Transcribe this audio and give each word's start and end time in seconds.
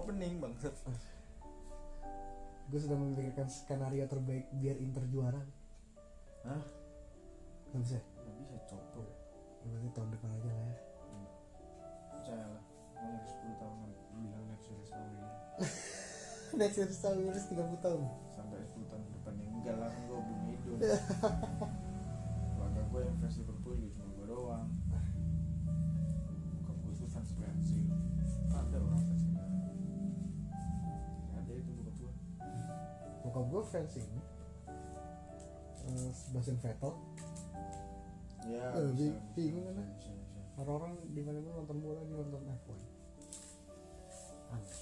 opening 0.00 0.40
bangsat 0.40 0.72
gue 2.70 2.78
sudah 2.78 2.94
memikirkan 2.94 3.50
skenario 3.50 4.06
terbaik 4.06 4.46
biar 4.54 4.78
Inter 4.78 5.02
juara. 5.10 5.42
Hah? 6.46 6.62
nggak 7.74 7.82
bisa. 7.82 7.98
Nggak 7.98 8.36
bisa 8.38 8.56
cok 8.70 8.82
bro 8.94 9.04
berarti 9.60 9.88
tahun 9.92 10.08
depan 10.16 10.30
aja 10.40 10.50
lah 10.54 10.64
ya. 10.64 10.76
Percaya 12.14 12.46
lah. 12.46 12.62
Mau 13.00 13.16
10 13.26 13.60
tahun 13.60 13.76
bilang 14.22 14.44
next 14.48 14.64
series 14.70 14.88
sama 14.88 15.04
dia 15.10 15.28
next 16.60 16.76
year 16.78 16.90
tahun 16.90 17.30
harus 17.30 17.46
30 17.46 17.84
tahun. 17.84 18.02
Sampai 18.34 18.58
10 18.58 18.90
tahun 18.90 19.02
depan. 19.20 19.34
Yang 19.38 19.52
enggak 19.60 19.76
lah 19.78 19.92
gue 19.92 20.18
belum 20.18 20.42
hidup. 20.50 20.78
Keluarga 22.54 22.82
gue 22.90 23.00
yang 23.06 23.16
fans 23.22 23.36
Liverpool 23.38 23.76
ya 23.78 23.88
cuma 23.94 24.08
gue 24.14 24.26
doang. 24.26 24.66
Bukan 26.58 26.74
gue 26.86 26.92
tuh 26.98 27.08
fans 27.10 27.30
Brazil. 27.38 27.86
Ada 28.50 28.78
orang 28.78 29.09
bokap 33.30 33.44
gue 33.46 33.62
fans 33.64 33.94
ini. 33.94 34.20
Eh, 35.80 36.10
Sebastian 36.12 36.58
Vettel. 36.58 36.92
Ya 38.44 38.66
Eh, 38.72 38.90
bisa, 38.90 38.94
bi- 38.96 39.20
bingung 39.34 39.70
kan? 39.70 39.86
orang-orang 40.56 40.92
di 41.08 41.22
mana 41.22 41.38
mana 41.38 41.56
nonton 41.56 41.78
bola 41.78 42.00
di 42.00 42.12
nonton 42.12 42.42
F1 42.44 42.68
aneh 44.50 44.76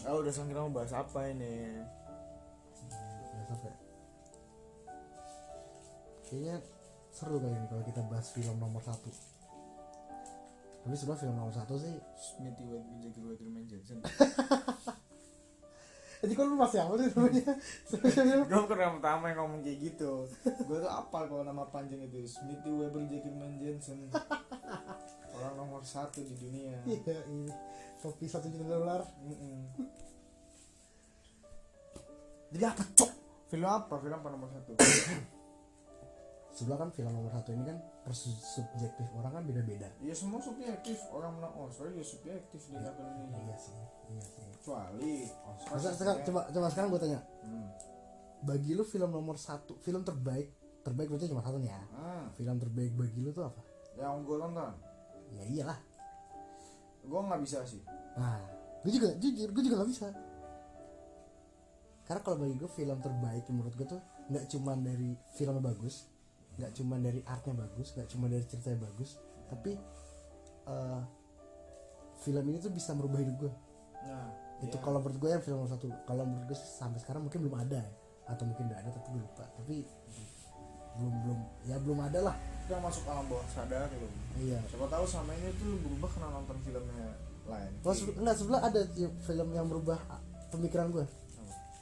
Ah 0.00 0.14
udah 0.14 0.30
sekarang 0.30 0.48
kita 0.48 0.60
mau 0.62 0.72
bahas 0.72 0.92
apa 0.92 1.20
ini? 1.28 1.80
ya 3.34 3.42
sampai. 3.44 3.72
Kayaknya 6.24 6.56
seru 7.10 7.36
kali 7.36 7.52
ini 7.52 7.66
kalau 7.66 7.82
kita 7.82 8.00
bahas 8.06 8.26
film 8.30 8.56
nomor 8.56 8.80
satu. 8.80 9.10
Tapi 10.80 10.94
sebenarnya 10.94 11.20
film 11.20 11.36
nomor 11.36 11.52
satu 11.52 11.74
sih 11.74 11.94
Smithy 12.14 12.64
White 12.64 12.88
Jackie 13.00 13.24
Waterman 13.24 13.64
Johnson. 13.66 13.98
jadi 16.24 16.32
kalau 16.34 16.48
lu 16.48 16.56
masih 16.56 16.78
apa 16.80 16.92
sih 16.96 17.08
namanya 17.10 17.52
Sebenarnya- 17.84 18.46
gue 18.46 18.62
pernah 18.64 18.88
pertama 18.96 19.24
yang 19.26 19.38
ngomong 19.38 19.60
kayak 19.60 19.78
gitu. 19.84 20.12
gue 20.40 20.78
tuh 20.78 20.88
apa 20.90 21.18
kalau 21.24 21.42
nama 21.42 21.64
panjang 21.66 22.00
itu 22.02 22.24
Smithy 22.24 22.70
Weber 22.70 23.04
Jackman 23.06 23.52
Johnson. 23.56 24.08
Orang 25.34 25.54
nomor 25.56 25.82
satu 25.82 26.18
di 26.18 26.34
dunia. 26.34 26.80
iya 26.84 27.20
ini 27.26 27.52
topi 27.98 28.24
satu 28.24 28.48
juta 28.48 28.64
dolar. 28.70 29.02
Jadi 32.48 32.64
apa 32.64 32.82
cok? 32.88 33.10
Film 33.46 33.66
apa? 33.66 33.94
Film 33.98 34.14
apa 34.14 34.28
nomor 34.28 34.48
satu? 34.48 34.72
sebelah 36.54 36.78
kan 36.78 36.88
film 36.88 37.10
nomor 37.10 37.28
satu 37.28 37.50
ini 37.50 37.64
kan 37.64 37.76
persubjektif 38.00 39.06
orang 39.12 39.32
kan 39.32 39.42
beda-beda 39.42 39.90
ya 39.98 40.14
semua 40.14 40.38
subjektif. 40.38 41.02
Orang 41.10 41.34
menang 41.34 41.50
Oscar 41.58 41.90
ya 41.90 42.00
subjektif 42.00 42.62
di 42.64 42.76
tahun 42.76 42.94
ini. 43.20 43.42
iya 43.42 43.56
sih 43.56 43.74
iya 44.08 44.22
sih 44.22 44.46
Kecuali 44.54 45.14
Oscar. 45.44 45.70
Masa, 45.74 45.88
sekarang, 45.92 46.16
ya. 46.16 46.24
coba 46.24 46.40
coba 46.48 46.66
sekarang 46.70 46.88
gue 46.88 47.00
tanya 47.02 47.20
Hmm. 47.42 47.68
bagi 48.40 48.70
lu 48.72 48.82
film 48.82 49.10
nomor 49.10 49.34
satu 49.34 49.76
film 49.78 50.00
terbaik 50.00 50.48
terbaik 50.80 51.08
berarti 51.08 51.26
cuma 51.26 51.40
satu 51.40 51.58
nih 51.58 51.68
ya 51.68 51.82
Ah, 51.92 52.24
film 52.32 52.56
terbaik 52.56 52.92
bagi 52.94 53.18
lu 53.18 53.30
tuh 53.30 53.44
apa 53.44 53.60
yang 53.94 54.22
gue 54.22 54.36
tonton. 54.36 54.72
ya 55.30 55.42
iyalah 55.44 55.78
Gue 57.02 57.20
nggak 57.20 57.40
bisa 57.42 57.58
sih. 57.64 57.82
nah 58.14 58.38
gue 58.80 58.92
juga 58.92 59.10
jujur 59.14 59.48
gue 59.50 59.62
juga 59.62 59.76
gak 59.80 59.90
bisa 59.90 60.06
karena 62.04 62.20
kalau 62.20 62.36
bagi 62.38 62.54
gue 62.54 62.70
film 62.70 62.98
terbaik 62.98 63.44
menurut 63.48 63.72
gue 63.72 63.86
tuh 63.86 64.00
nggak 64.26 64.44
cuma 64.46 64.76
dari 64.76 65.16
filmnya 65.32 65.60
bagus 65.62 66.04
nggak 66.54 66.72
cuma 66.72 66.94
dari 66.96 67.20
artnya 67.24 67.54
bagus 67.56 67.92
nggak 67.92 68.08
cuma 68.08 68.26
dari 68.26 68.44
ceritanya 68.44 68.78
bagus 68.82 69.18
tapi 69.46 69.72
eh, 70.64 71.00
film 72.16 72.44
ini 72.46 72.58
tuh 72.58 72.70
bisa 72.70 72.92
merubah 72.92 73.20
hidup 73.20 73.36
gue 73.40 73.52
Nah, 74.04 74.28
itu 74.60 74.68
iya. 74.70 74.84
kalau 74.84 75.00
menurut 75.00 75.16
gue 75.16 75.30
yang 75.32 75.40
film 75.40 75.56
nomor 75.58 75.72
satu 75.72 75.88
kalau 76.04 76.22
menurut 76.22 76.44
gue 76.44 76.52
sih 76.54 76.68
sampai 76.68 77.00
sekarang 77.00 77.24
mungkin 77.24 77.40
belum 77.40 77.56
ada 77.56 77.80
ya. 77.80 77.92
atau 78.26 78.44
mungkin 78.44 78.68
udah 78.68 78.78
ada 78.78 78.90
tapi 78.90 79.08
gue 79.10 79.22
lupa 79.22 79.44
tapi 79.50 79.76
belum 80.94 81.14
belum 81.24 81.38
ya 81.64 81.76
belum 81.80 81.98
ada 82.02 82.18
lah 82.22 82.36
kita 82.64 82.80
masuk 82.80 83.04
alam 83.04 83.24
bawah 83.26 83.44
sadar 83.48 83.88
gitu. 83.88 84.06
iya 84.38 84.60
Siapa 84.68 84.84
tahu 84.86 85.04
sama 85.04 85.32
ini 85.32 85.48
tuh 85.54 85.72
berubah 85.80 86.08
karena 86.10 86.28
nonton 86.30 86.56
filmnya 86.60 87.08
lain. 87.44 87.72
Se- 87.82 88.12
enggak 88.14 88.36
sebelah 88.36 88.60
ada 88.62 88.80
film 89.20 89.48
yang 89.50 89.66
merubah 89.66 89.96
ah, 90.06 90.20
pemikiran 90.48 90.88
gue 90.90 91.04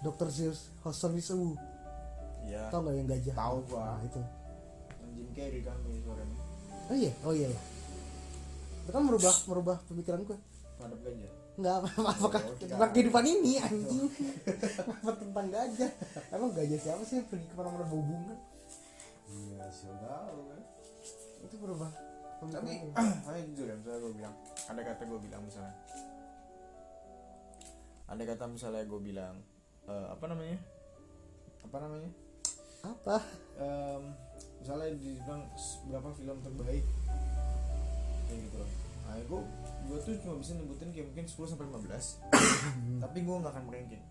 Dr. 0.01 0.29
Zeus 0.31 0.71
Houston 0.81 1.13
Wisewu 1.13 1.59
Iya. 2.43 2.71
tau 2.71 2.83
nggak 2.83 2.95
yang 2.97 3.07
gajah 3.09 3.35
Tahu 3.35 3.59
gua. 3.67 3.83
nah, 3.85 4.01
itu 4.01 4.21
Jim 5.23 5.31
Carrey 5.33 5.63
kan 5.63 5.79
suaranya. 5.79 6.37
oh 6.85 6.97
iya 6.97 7.13
oh 7.23 7.31
iya, 7.33 7.47
iya. 7.47 7.61
itu 8.83 8.91
kan 8.91 9.03
merubah 9.03 9.31
merubah 9.47 9.77
pemikiran 9.87 10.21
gue 10.25 10.39
Terhadap 10.75 10.99
gajah. 11.01 11.31
Enggak 11.53 11.75
apa 11.79 11.89
apakah 12.13 12.41
Oh, 12.43 12.55
kira- 12.57 12.75
tentang 12.75 12.91
kehidupan 12.91 13.25
ini 13.25 13.53
anjing 13.57 14.09
apa 14.91 15.11
tentang 15.15 15.47
gajah 15.49 15.91
emang 16.31 16.51
gajah 16.51 16.79
siapa 16.81 17.03
sih 17.03 17.23
pergi 17.23 17.45
ke 17.45 17.55
mana-mana 17.55 17.85
bawa 17.85 18.03
bunga 18.03 18.35
Iya, 19.29 19.65
siapa 19.71 19.97
tahu 20.03 20.41
kan. 20.45 20.61
itu 21.41 21.57
berubah 21.57 21.91
Tapi, 22.43 22.73
ayo 23.23 23.41
jujur 23.49 23.65
ya, 23.65 23.75
misalnya 23.77 23.99
gue 24.01 24.13
bilang, 24.13 24.35
ada 24.67 24.81
kata 24.83 25.03
gue 25.05 25.21
bilang 25.23 25.43
misalnya, 25.43 25.75
ada 28.05 28.23
kata 28.27 28.45
misalnya 28.47 28.83
gue 28.83 29.01
bilang, 29.01 29.35
eh, 29.87 30.07
apa 30.11 30.25
namanya? 30.27 30.59
Apa 31.63 31.77
namanya? 31.79 32.11
apa 32.83 33.17
misalnya 33.55 34.32
dibilang 34.95 35.43
berapa 35.87 36.09
film 36.13 36.37
terbaik. 36.41 36.85
Kayak 38.25 38.41
gitu 38.43 38.57
loh. 38.57 38.71
Nah 39.03 39.15
gue 39.19 39.41
gue 39.83 39.99
tuh 40.01 40.15
cuma 40.21 40.35
bisa 40.39 40.53
nyebutin 40.53 40.89
kayak 40.91 41.07
mungkin 41.09 41.27
10 41.27 41.51
sampai 41.51 41.67
15 41.69 41.83
tapi 43.03 43.19
gue 43.21 43.37
nggak 43.37 43.53
akan 43.53 43.65
ranking. 43.69 44.05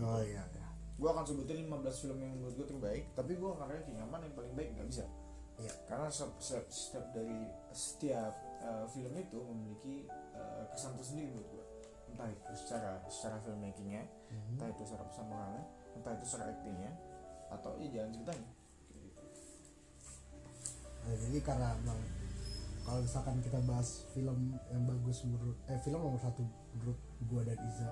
Oh 0.00 0.20
iya 0.20 0.42
iya. 0.42 0.66
Gue 0.96 1.08
akan 1.08 1.24
sebutin 1.24 1.64
15 1.64 1.70
film 2.00 2.18
yang 2.18 2.32
menurut 2.34 2.54
gue 2.56 2.66
terbaik 2.68 3.04
tapi 3.12 3.32
gue 3.34 3.50
akan 3.50 3.66
ranking 3.66 3.96
yang 3.96 4.08
mana 4.08 4.26
yang 4.26 4.34
paling 4.34 4.54
baik 4.54 4.70
nggak 4.74 4.88
bisa. 4.88 5.04
Iya. 5.60 5.76
karena 5.84 6.08
setiap, 6.08 6.32
setiap, 6.40 6.64
setiap 6.72 7.04
dari 7.12 7.40
setiap 7.70 8.32
eh, 8.64 8.86
film 8.88 9.12
itu 9.12 9.38
memiliki 9.44 9.96
eh, 10.08 10.64
kesan 10.72 10.96
tersendiri 10.96 11.28
menurut 11.30 11.48
gue 11.52 11.64
entah 12.08 12.28
itu 12.28 12.52
secara 12.56 12.90
secara 13.06 13.36
filmmakingnya 13.44 14.08
Mhm. 14.32 14.56
entah 14.56 14.68
itu 14.72 14.82
secara 14.88 15.04
pesan 15.04 15.26
moralnya 15.28 15.64
entah 15.92 16.12
itu 16.16 16.24
secara 16.24 16.44
actingnya 16.48 16.92
atau 17.52 17.76
iya 17.76 17.88
jalan 17.92 18.08
ceritanya. 18.10 18.40
gitu. 18.40 18.59
Nah, 21.10 21.18
jadi 21.26 21.38
karena 21.42 21.74
emang 21.74 21.98
kalau 22.86 23.02
misalkan 23.02 23.42
kita 23.42 23.58
bahas 23.66 24.06
film 24.14 24.54
yang 24.70 24.86
bagus 24.86 25.26
menurut 25.26 25.58
eh 25.66 25.74
film 25.82 25.98
nomor 25.98 26.22
satu 26.22 26.46
menurut 26.70 26.98
gua 27.26 27.42
dan 27.42 27.58
Iza 27.58 27.90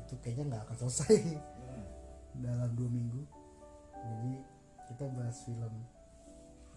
itu 0.00 0.16
kayaknya 0.24 0.56
nggak 0.56 0.62
akan 0.64 0.76
selesai 0.80 1.12
Hmm. 1.12 1.84
dalam 2.48 2.72
dua 2.72 2.88
minggu. 2.88 3.20
Jadi 3.92 4.32
kita 4.88 5.04
bahas 5.12 5.36
film 5.44 5.74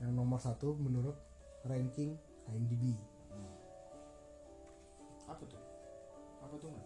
yang 0.03 0.11
nomor 0.11 0.43
satu 0.43 0.75
menurut 0.75 1.15
ranking 1.63 2.19
IMDb. 2.51 2.91
Apa 5.31 5.43
tuh? 5.47 5.63
Apa 6.43 6.55
tuh 6.59 6.67
man 6.67 6.83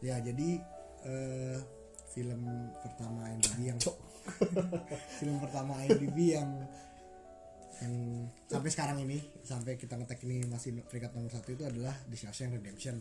ya 0.00 0.16
jadi 0.24 0.56
eh, 1.04 1.56
film 2.10 2.42
pertama 2.82 3.30
IMDb 3.30 3.58
yang 3.70 3.80
film 5.18 5.36
pertama 5.38 5.72
IMDb 5.86 6.18
yang 6.34 6.50
yang 7.80 7.94
sampai 8.44 8.68
sekarang 8.68 8.98
ini 9.08 9.18
sampai 9.40 9.80
kita 9.80 9.96
ngetek 9.96 10.20
ini 10.28 10.44
masih 10.44 10.84
peringkat 10.84 11.16
nomor 11.16 11.32
satu 11.32 11.48
itu 11.56 11.64
adalah 11.64 11.96
The 12.12 12.16
Shawshank 12.16 12.52
Redemption. 12.60 13.00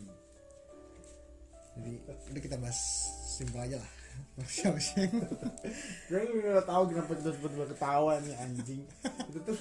Jadi 1.75 1.91
udah 2.31 2.41
kita 2.41 2.56
bahas 2.56 2.79
simpel 3.27 3.59
aja 3.59 3.75
lah. 3.75 3.91
Shawshank. 4.56 5.12
Gue 6.09 6.23
nggak 6.31 6.63
tahu 6.63 6.83
kenapa 6.95 7.12
kita 7.19 7.29
tiba-tiba 7.35 7.65
ketawa 7.75 8.23
nih 8.23 8.35
anjing. 8.39 8.81
Itu 9.27 9.39
tuh 9.44 9.57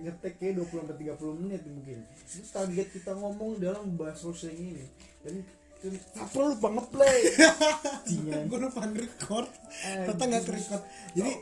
ngetek 0.00 0.34
kayak 0.40 0.64
20 0.64 0.80
sampai 0.80 0.96
30 1.12 1.40
menit 1.44 1.62
mungkin. 1.68 1.98
Itu 2.24 2.48
target 2.48 2.88
kita 2.88 3.12
ngomong 3.20 3.60
dalam 3.60 4.00
bahas 4.00 4.16
Shawshank 4.24 4.56
ini. 4.56 4.88
Dan 5.20 5.44
itu 5.84 5.98
apa 6.16 6.34
lu 6.40 6.46
lupa 6.56 6.68
ngeplay. 6.72 7.18
Jingan. 8.08 8.42
gue 8.48 8.58
lupa 8.60 8.80
record 8.88 9.48
Eh, 9.74 10.06
ternyata 10.06 10.22
nggak 10.24 10.44
record 10.54 10.82
jadi 11.18 11.32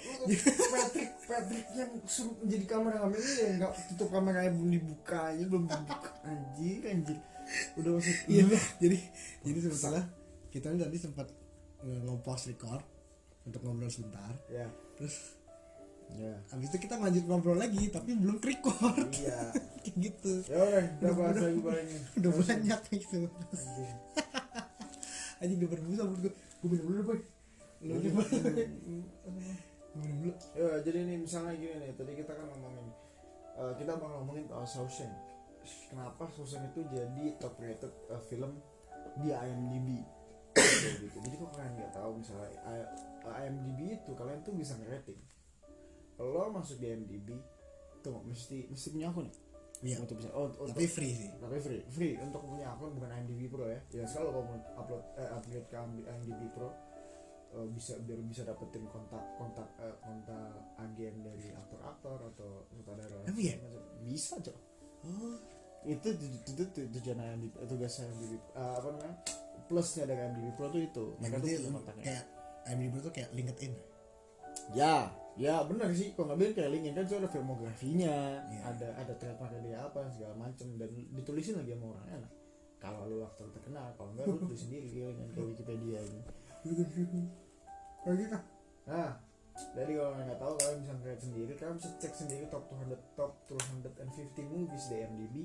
Patrick 0.72 1.10
Patrick 1.28 1.66
yang 1.76 1.92
suruh 2.08 2.32
menjadi 2.40 2.64
kamera 2.64 2.96
kamera 3.04 3.20
ini 3.20 3.32
ya 3.36 3.48
nggak 3.60 3.72
tutup 3.92 4.08
kameranya 4.08 4.50
belum 4.56 4.70
dibuka 4.72 5.18
aja 5.30 5.44
belum 5.44 5.64
dibuka. 5.68 6.10
Anjir 6.24 6.80
anjir. 6.88 7.18
Udah 7.76 7.90
masuk 8.00 8.16
iya 8.26 8.44
jadi 8.80 8.98
jadi 9.44 9.58
sebetulnya 9.68 10.04
kita 10.48 10.66
ini 10.72 10.78
tadi 10.80 10.96
sempat 10.98 11.26
eh, 11.84 12.00
nge-pause 12.02 12.44
record 12.56 12.82
untuk 13.44 13.60
ngobrol 13.62 13.92
sebentar. 13.92 14.32
Ya 14.48 14.66
terus 14.96 15.38
ya 16.12 16.32
habis 16.52 16.68
itu 16.68 16.78
kita 16.88 17.00
lanjut 17.00 17.24
ngobrol 17.28 17.60
lagi 17.60 17.92
tapi 17.92 18.16
belum 18.16 18.40
record. 18.40 19.06
Iya. 19.12 19.40
Kayak 19.82 19.96
gitu. 19.98 20.32
Ya 20.48 20.56
udah 21.04 21.10
udah 21.12 21.32
lagi 21.36 21.60
barangnya. 21.60 22.00
udah 22.16 22.30
banyak 22.32 22.80
gitu 22.96 23.18
aja 25.42 25.52
udah 25.58 25.70
berbusa 25.74 26.02
menurut 26.06 26.20
gue 26.22 26.32
gue 26.32 26.68
minum 26.70 26.86
dulu 26.86 27.02
boy. 27.10 27.20
Lu 27.82 27.92
Iya. 27.98 28.10
minum 29.98 30.16
dulu. 30.22 30.32
Ya, 30.54 30.68
jadi 30.86 30.98
ini 31.04 31.14
misalnya 31.26 31.52
gini 31.58 31.74
nih, 31.82 31.90
tadi 31.98 32.12
kita 32.14 32.32
kan 32.32 32.46
ngomongin 32.48 32.86
eh, 33.58 33.72
kita 33.76 33.92
bakal 33.98 34.22
ngomongin 34.22 34.46
soal 34.48 34.64
Shawshank. 34.64 35.12
Kenapa 35.90 36.24
Shawshank 36.32 36.72
itu 36.72 36.80
jadi 36.88 37.24
top 37.42 37.58
rated 37.60 37.92
eh, 38.08 38.22
film 38.30 38.56
di 39.20 39.28
IMDb 39.34 39.88
gitu. 41.02 41.18
Jadi 41.20 41.34
kok 41.36 41.50
kalian 41.58 41.72
nggak 41.76 41.92
tahu 41.92 42.10
misalnya 42.16 42.48
IMDb 43.44 43.98
itu 44.00 44.12
kalian 44.14 44.40
tuh 44.46 44.54
bisa 44.56 44.78
ngerating. 44.78 45.18
Lo 46.22 46.48
masuk 46.54 46.78
di 46.78 46.86
IMDb 46.86 47.34
tuh 48.02 48.18
mesti 48.26 48.66
mesti 48.66 48.88
punya 48.90 49.14
akun 49.14 49.30
ya 49.30 49.34
Iya. 49.82 49.98
untuk 49.98 50.14
bisa 50.22 50.30
oh, 50.30 50.46
untuk, 50.46 50.70
tapi 50.70 50.86
free 50.86 51.10
sih. 51.10 51.30
tapi 51.42 51.58
free. 51.58 51.82
Free 51.90 52.14
untuk 52.22 52.46
punya 52.46 52.70
akun 52.70 52.94
bukan 52.94 53.10
IMDb 53.10 53.50
Pro 53.50 53.66
ya. 53.66 53.80
Ya 53.90 54.06
kalau 54.06 54.30
kamu 54.30 54.54
upload 54.78 55.02
eh, 55.18 55.28
upgrade 55.34 55.66
ke 55.66 55.74
IMDb 55.74 56.42
Pro 56.54 56.70
eh, 57.52 57.66
bisa 57.74 57.98
biar 57.98 58.22
bisa 58.22 58.42
dapetin 58.46 58.86
kontak 58.86 59.22
kontak 59.36 59.66
eh, 59.82 59.96
kontak 59.98 60.54
agen 60.78 61.14
dari 61.26 61.50
aktor-aktor 61.50 62.18
atau 62.30 62.50
sutradara. 62.70 63.26
Emang 63.26 63.42
iya? 63.42 63.58
bisa 64.06 64.38
cok. 64.38 64.56
Oh. 65.02 65.34
Itu 65.82 66.14
itu 66.14 66.26
itu 66.30 66.62
itu 66.62 66.82
tujuan 67.02 67.18
IMDb 67.18 67.54
tugas 67.66 67.98
IMDb 67.98 68.38
eh, 68.38 68.74
apa 68.78 68.86
namanya 68.86 69.16
plusnya 69.66 70.04
dari 70.06 70.20
IMDb 70.30 70.48
Pro 70.54 70.70
tuh 70.70 70.78
itu. 70.78 71.04
Ya 71.18 71.26
mereka 71.26 71.36
tuh 71.42 71.48
punya 71.50 71.70
kontaknya. 71.74 72.04
kayak 72.06 72.24
IMDb 72.70 72.94
tuh 73.02 73.10
kayak 73.10 73.30
LinkedIn. 73.34 73.72
Ya 74.78 75.10
ya 75.34 75.64
benar 75.64 75.88
sih. 75.96 76.12
Kalau 76.14 76.28
nggak 76.30 76.38
bilang 76.38 76.54
kayak 76.54 76.70
LinkedIn 76.76 76.94
kan 76.94 77.04
itu 77.08 77.16
ada 77.18 77.28
filmografinya 77.32 78.14
Iya. 78.52 78.60
ada 78.68 78.88
ada 79.00 79.12
trademark 79.16 79.52
dia 79.64 79.71
apa 79.92 80.08
segala 80.08 80.34
macem. 80.40 80.80
Dan 80.80 80.88
ditulisin 81.12 81.60
lagi 81.60 81.76
sama 81.76 81.92
orang 81.92 82.08
enak. 82.16 82.32
Kalau 82.80 83.06
lu 83.06 83.22
aktor 83.22 83.46
terkenal 83.54 83.94
kalau 83.94 84.10
enggak 84.16 84.26
lu 84.26 84.42
tulis 84.42 84.58
sendiri 84.58 84.90
dengan 84.90 85.30
ke 85.30 85.38
Wikipedia 85.38 86.02
ini 86.02 86.20
gitu 86.66 86.82
nah 88.82 89.10
jadi 89.76 89.92
kalau 90.00 90.16
nggak 90.16 90.40
tahu 90.40 90.52
kalian 90.58 90.78
bisa 90.80 90.92
ngeliat 90.96 91.20
sendiri. 91.20 91.52
Kalian 91.60 91.76
bisa 91.76 91.90
cek 92.00 92.14
sendiri 92.16 92.44
top 92.48 92.72
200 92.72 92.96
top 93.14 93.32
250 93.52 94.48
movies 94.48 94.84
di 94.88 94.96
IMDb 94.96 95.36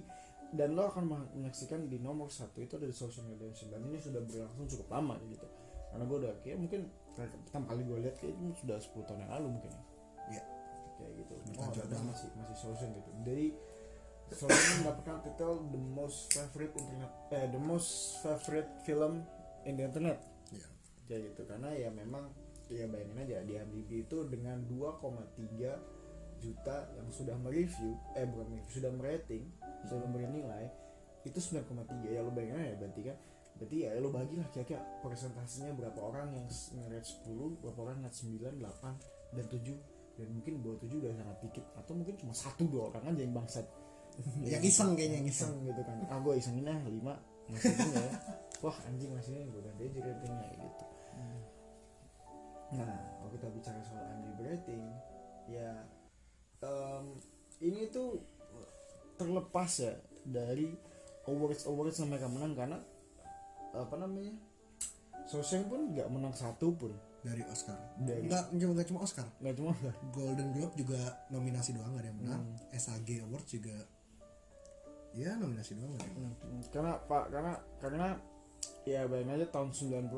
dan 0.55 0.79
lo 0.79 0.87
akan 0.87 1.03
menyaksikan 1.35 1.91
di 1.91 1.99
nomor 1.99 2.31
satu 2.31 2.63
itu 2.63 2.79
ada 2.79 2.87
di 2.87 2.95
Social 2.95 3.27
Redemption 3.27 3.67
dan 3.67 3.83
ini 3.83 3.99
sudah 3.99 4.23
berlangsung 4.23 4.63
cukup 4.63 4.87
lama 4.95 5.19
gitu. 5.27 5.43
Karena 5.91 6.03
gue 6.07 6.17
udah 6.23 6.33
kayak 6.39 6.55
mungkin 6.55 6.81
pertama 7.19 7.65
kali 7.67 7.81
gue 7.83 7.97
lihat 8.07 8.15
kayak 8.15 8.31
itu 8.31 8.43
sudah 8.63 8.77
10 8.79 9.07
tahun 9.11 9.19
yang 9.27 9.31
lalu 9.35 9.47
mungkin 9.59 9.71
ya. 9.75 9.83
Iya. 10.31 10.43
kayak 10.97 11.11
gitu. 11.19 11.33
Oh 11.59 11.67
masih 12.07 12.29
masih 12.39 12.55
Social 12.55 12.89
gitu. 12.95 13.09
Jadi 13.27 13.45
Social 14.27 14.83
mendapatkan 14.83 15.23
titel 15.23 15.63
the 15.71 15.79
most 15.79 16.35
favorite 16.35 16.73
internet 16.75 17.11
eh 17.31 17.47
the 17.47 17.61
most 17.61 18.19
favorite 18.19 18.67
film 18.83 19.23
in 19.63 19.79
the 19.79 19.87
internet. 19.87 20.19
Iya. 20.51 20.67
kayak 21.07 21.21
gitu 21.31 21.41
karena 21.47 21.69
ya 21.71 21.89
memang 21.91 22.27
ya 22.67 22.83
bayangin 22.91 23.23
aja 23.23 23.39
di 23.47 23.55
IMDb 23.55 24.03
itu 24.03 24.27
dengan 24.27 24.59
2,3 24.67 26.43
juta 26.43 26.77
yang 26.99 27.07
sudah 27.09 27.35
mereview 27.39 27.95
eh 28.13 28.27
bukan 28.27 28.45
mereview 28.51 28.73
sudah 28.75 28.91
merating 28.93 29.43
sudah 29.87 29.99
memberi 30.05 30.27
nilai 30.27 30.67
itu 31.23 31.39
9,3 31.39 32.11
ya 32.11 32.19
lo 32.21 32.31
bayangin 32.31 32.67
aja 32.67 32.75
berarti 32.77 33.01
kan 33.07 33.17
berarti 33.57 33.75
ya 33.83 33.89
lo 33.97 34.09
bagilah 34.13 34.47
kira-kira 34.53 34.81
persentasenya 35.01 35.73
berapa 35.73 35.97
orang 35.97 36.29
yang 36.35 36.45
nge-rate 36.47 37.07
10 37.25 37.63
berapa 37.63 37.79
orang 37.81 37.97
nge 38.05 38.11
9, 38.27 38.61
8 38.61 39.35
dan 39.35 39.45
7 39.49 40.19
dan 40.21 40.27
mungkin 40.33 40.53
bawah 40.61 40.77
7 40.81 41.01
udah 41.01 41.11
sangat 41.13 41.37
dikit 41.41 41.65
atau 41.77 41.93
mungkin 41.97 42.15
cuma 42.17 42.33
satu 42.33 42.63
dua 42.69 42.89
orang 42.93 43.03
aja 43.13 43.21
yang 43.21 43.33
bangsat 43.33 43.65
yang 44.43 44.63
iseng 44.65 44.97
kayaknya 44.97 45.17
yang 45.21 45.29
iseng 45.29 45.53
gitu 45.65 45.81
kan. 45.85 45.97
Ah 46.09 46.19
gue 46.21 46.33
isengin 46.37 46.67
ah 46.69 46.79
5 46.81 46.91
masih 47.53 47.73
ya. 47.93 48.11
Wah 48.65 48.77
anjing 48.89 49.11
masih 49.13 49.45
gue 49.47 49.61
ganti 49.61 49.83
aja 49.87 49.99
ratingnya 50.01 50.49
gitu. 50.57 50.85
Nah, 52.67 52.99
kalau 53.19 53.31
kita 53.31 53.47
bicara 53.55 53.79
soal 53.87 54.03
IMDb 54.11 54.39
rating, 54.43 54.83
ya 55.47 55.71
em, 56.59 57.15
ini 57.63 57.87
tuh 57.87 58.19
terlepas 59.15 59.71
ya 59.79 59.95
dari 60.27 60.75
awards 61.31 61.63
awards 61.63 61.95
yang 62.03 62.11
mereka 62.11 62.27
menang 62.27 62.53
karena 62.59 62.77
apa 63.71 63.95
namanya, 63.95 64.35
Shawshank 65.31 65.71
pun 65.71 65.95
nggak 65.95 66.11
menang 66.11 66.35
satu 66.35 66.75
pun. 66.75 66.91
Dari 67.23 67.43
Oscar. 67.49 67.75
Dari 67.99 68.27
nggak 68.27 68.55
cuma 68.55 68.71
nggak 68.77 68.87
cuma 68.87 68.99
Oscar. 69.03 69.27
Nggak 69.43 69.55
cuma 69.59 69.71
Golden 70.15 70.49
Globe 70.55 70.75
juga 70.79 70.99
nominasi 71.27 71.75
doang 71.75 71.95
gak 71.95 72.07
ada 72.07 72.09
yang 72.13 72.19
menang. 72.23 72.43
Hmm. 72.45 72.77
SAG 72.77 73.09
Awards 73.27 73.51
juga 73.51 73.75
ya 75.17 75.33
nominasi 75.35 75.73
doang 75.75 75.97
yang 75.97 76.13
menang 76.13 76.35
karena 76.69 76.93
pak 77.09 77.23
karena 77.33 77.53
karena 77.81 78.07
ya 78.85 79.09
bayangin 79.09 79.41
aja 79.41 79.47
tahun 79.49 79.69
94 79.73 80.13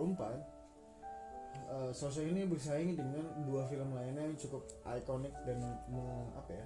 uh, 1.71 1.91
Shawshank 1.95 2.29
ini 2.35 2.43
bersaing 2.45 2.99
dengan 2.99 3.25
dua 3.47 3.63
film 3.71 3.95
lainnya 3.95 4.27
yang 4.27 4.35
cukup 4.35 4.67
ikonik 4.83 5.31
dan 5.47 5.63
meng- 5.87 6.31
apa 6.35 6.51
ya 6.51 6.65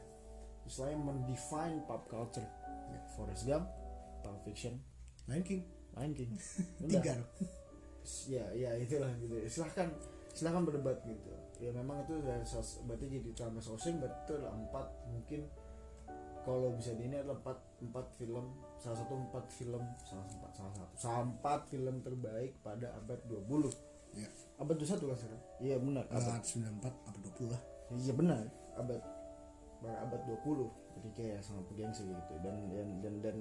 istilahnya 0.63 0.95
mendefine 0.95 1.83
pop 1.83 2.07
culture. 2.07 2.47
Ya. 2.87 2.99
Forrest 3.19 3.43
Gump 3.43 3.67
Pulp 4.23 4.39
Fiction. 4.47 4.79
Lion 5.27 5.43
King. 5.43 5.61
Lion 5.95 6.11
King. 6.15 6.31
Tiga. 6.87 7.19
Dong 7.19 7.27
ya 8.27 8.43
ya 8.51 8.71
itulah 8.75 9.11
gitu. 9.19 9.35
Silahkan 9.47 9.87
silahkan 10.35 10.63
berdebat 10.67 10.99
gitu. 11.07 11.31
Ya 11.61 11.71
memang 11.71 12.03
itu 12.03 12.19
dari 12.19 12.43
sos 12.43 12.83
berarti 12.83 13.07
jadi 13.07 13.31
tambah 13.31 13.63
itu 13.63 14.31
adalah 14.35 14.51
empat 14.51 14.87
mungkin 15.07 15.47
kalau 16.43 16.75
bisa 16.75 16.91
di 16.95 17.07
ini 17.07 17.15
adalah 17.19 17.39
empat 17.39 17.57
empat 17.83 18.05
film. 18.19 18.45
Salah 18.79 18.97
satu 18.99 19.13
empat 19.15 19.45
film. 19.51 19.83
Salah 20.03 20.25
empat 20.27 20.51
salah 20.55 20.73
satu. 20.75 20.93
Salah 20.99 21.23
empat 21.23 21.59
film 21.71 21.95
terbaik 22.03 22.59
pada 22.59 22.93
abad 22.99 23.19
20 23.27 23.71
ya 24.13 24.29
abad 24.61 24.77
21 24.77 25.09
kan 25.09 25.17
sekarang? 25.17 25.43
Iya 25.57 25.75
benar. 25.81 26.05
Abad 26.11 26.37
abad 26.37 26.43
94 26.45 27.09
abad 27.09 27.21
20 27.39 27.53
lah. 27.53 27.61
Iya 27.95 28.13
benar. 28.13 28.43
Abad 28.77 29.01
pada 29.83 29.97
abad 30.07 30.21
20 30.27 30.67
jadi 30.93 31.09
kayak 31.17 31.39
sangat 31.41 31.63
bergengsi 31.71 32.05
gitu. 32.05 32.33
Dan 32.43 32.55
dan 32.71 32.87
dan, 33.01 33.15
dan 33.19 33.37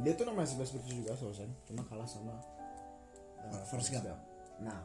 dia 0.00 0.12
tuh 0.16 0.24
namanya 0.28 0.48
11 0.48 0.72
British 0.76 0.94
juga 0.96 1.12
Shawshank 1.16 1.52
cuma 1.68 1.82
kalah 1.88 2.08
sama 2.08 2.34
uh, 3.44 3.62
Forrest 3.68 3.92
Gump. 3.92 4.08
nah 4.60 4.80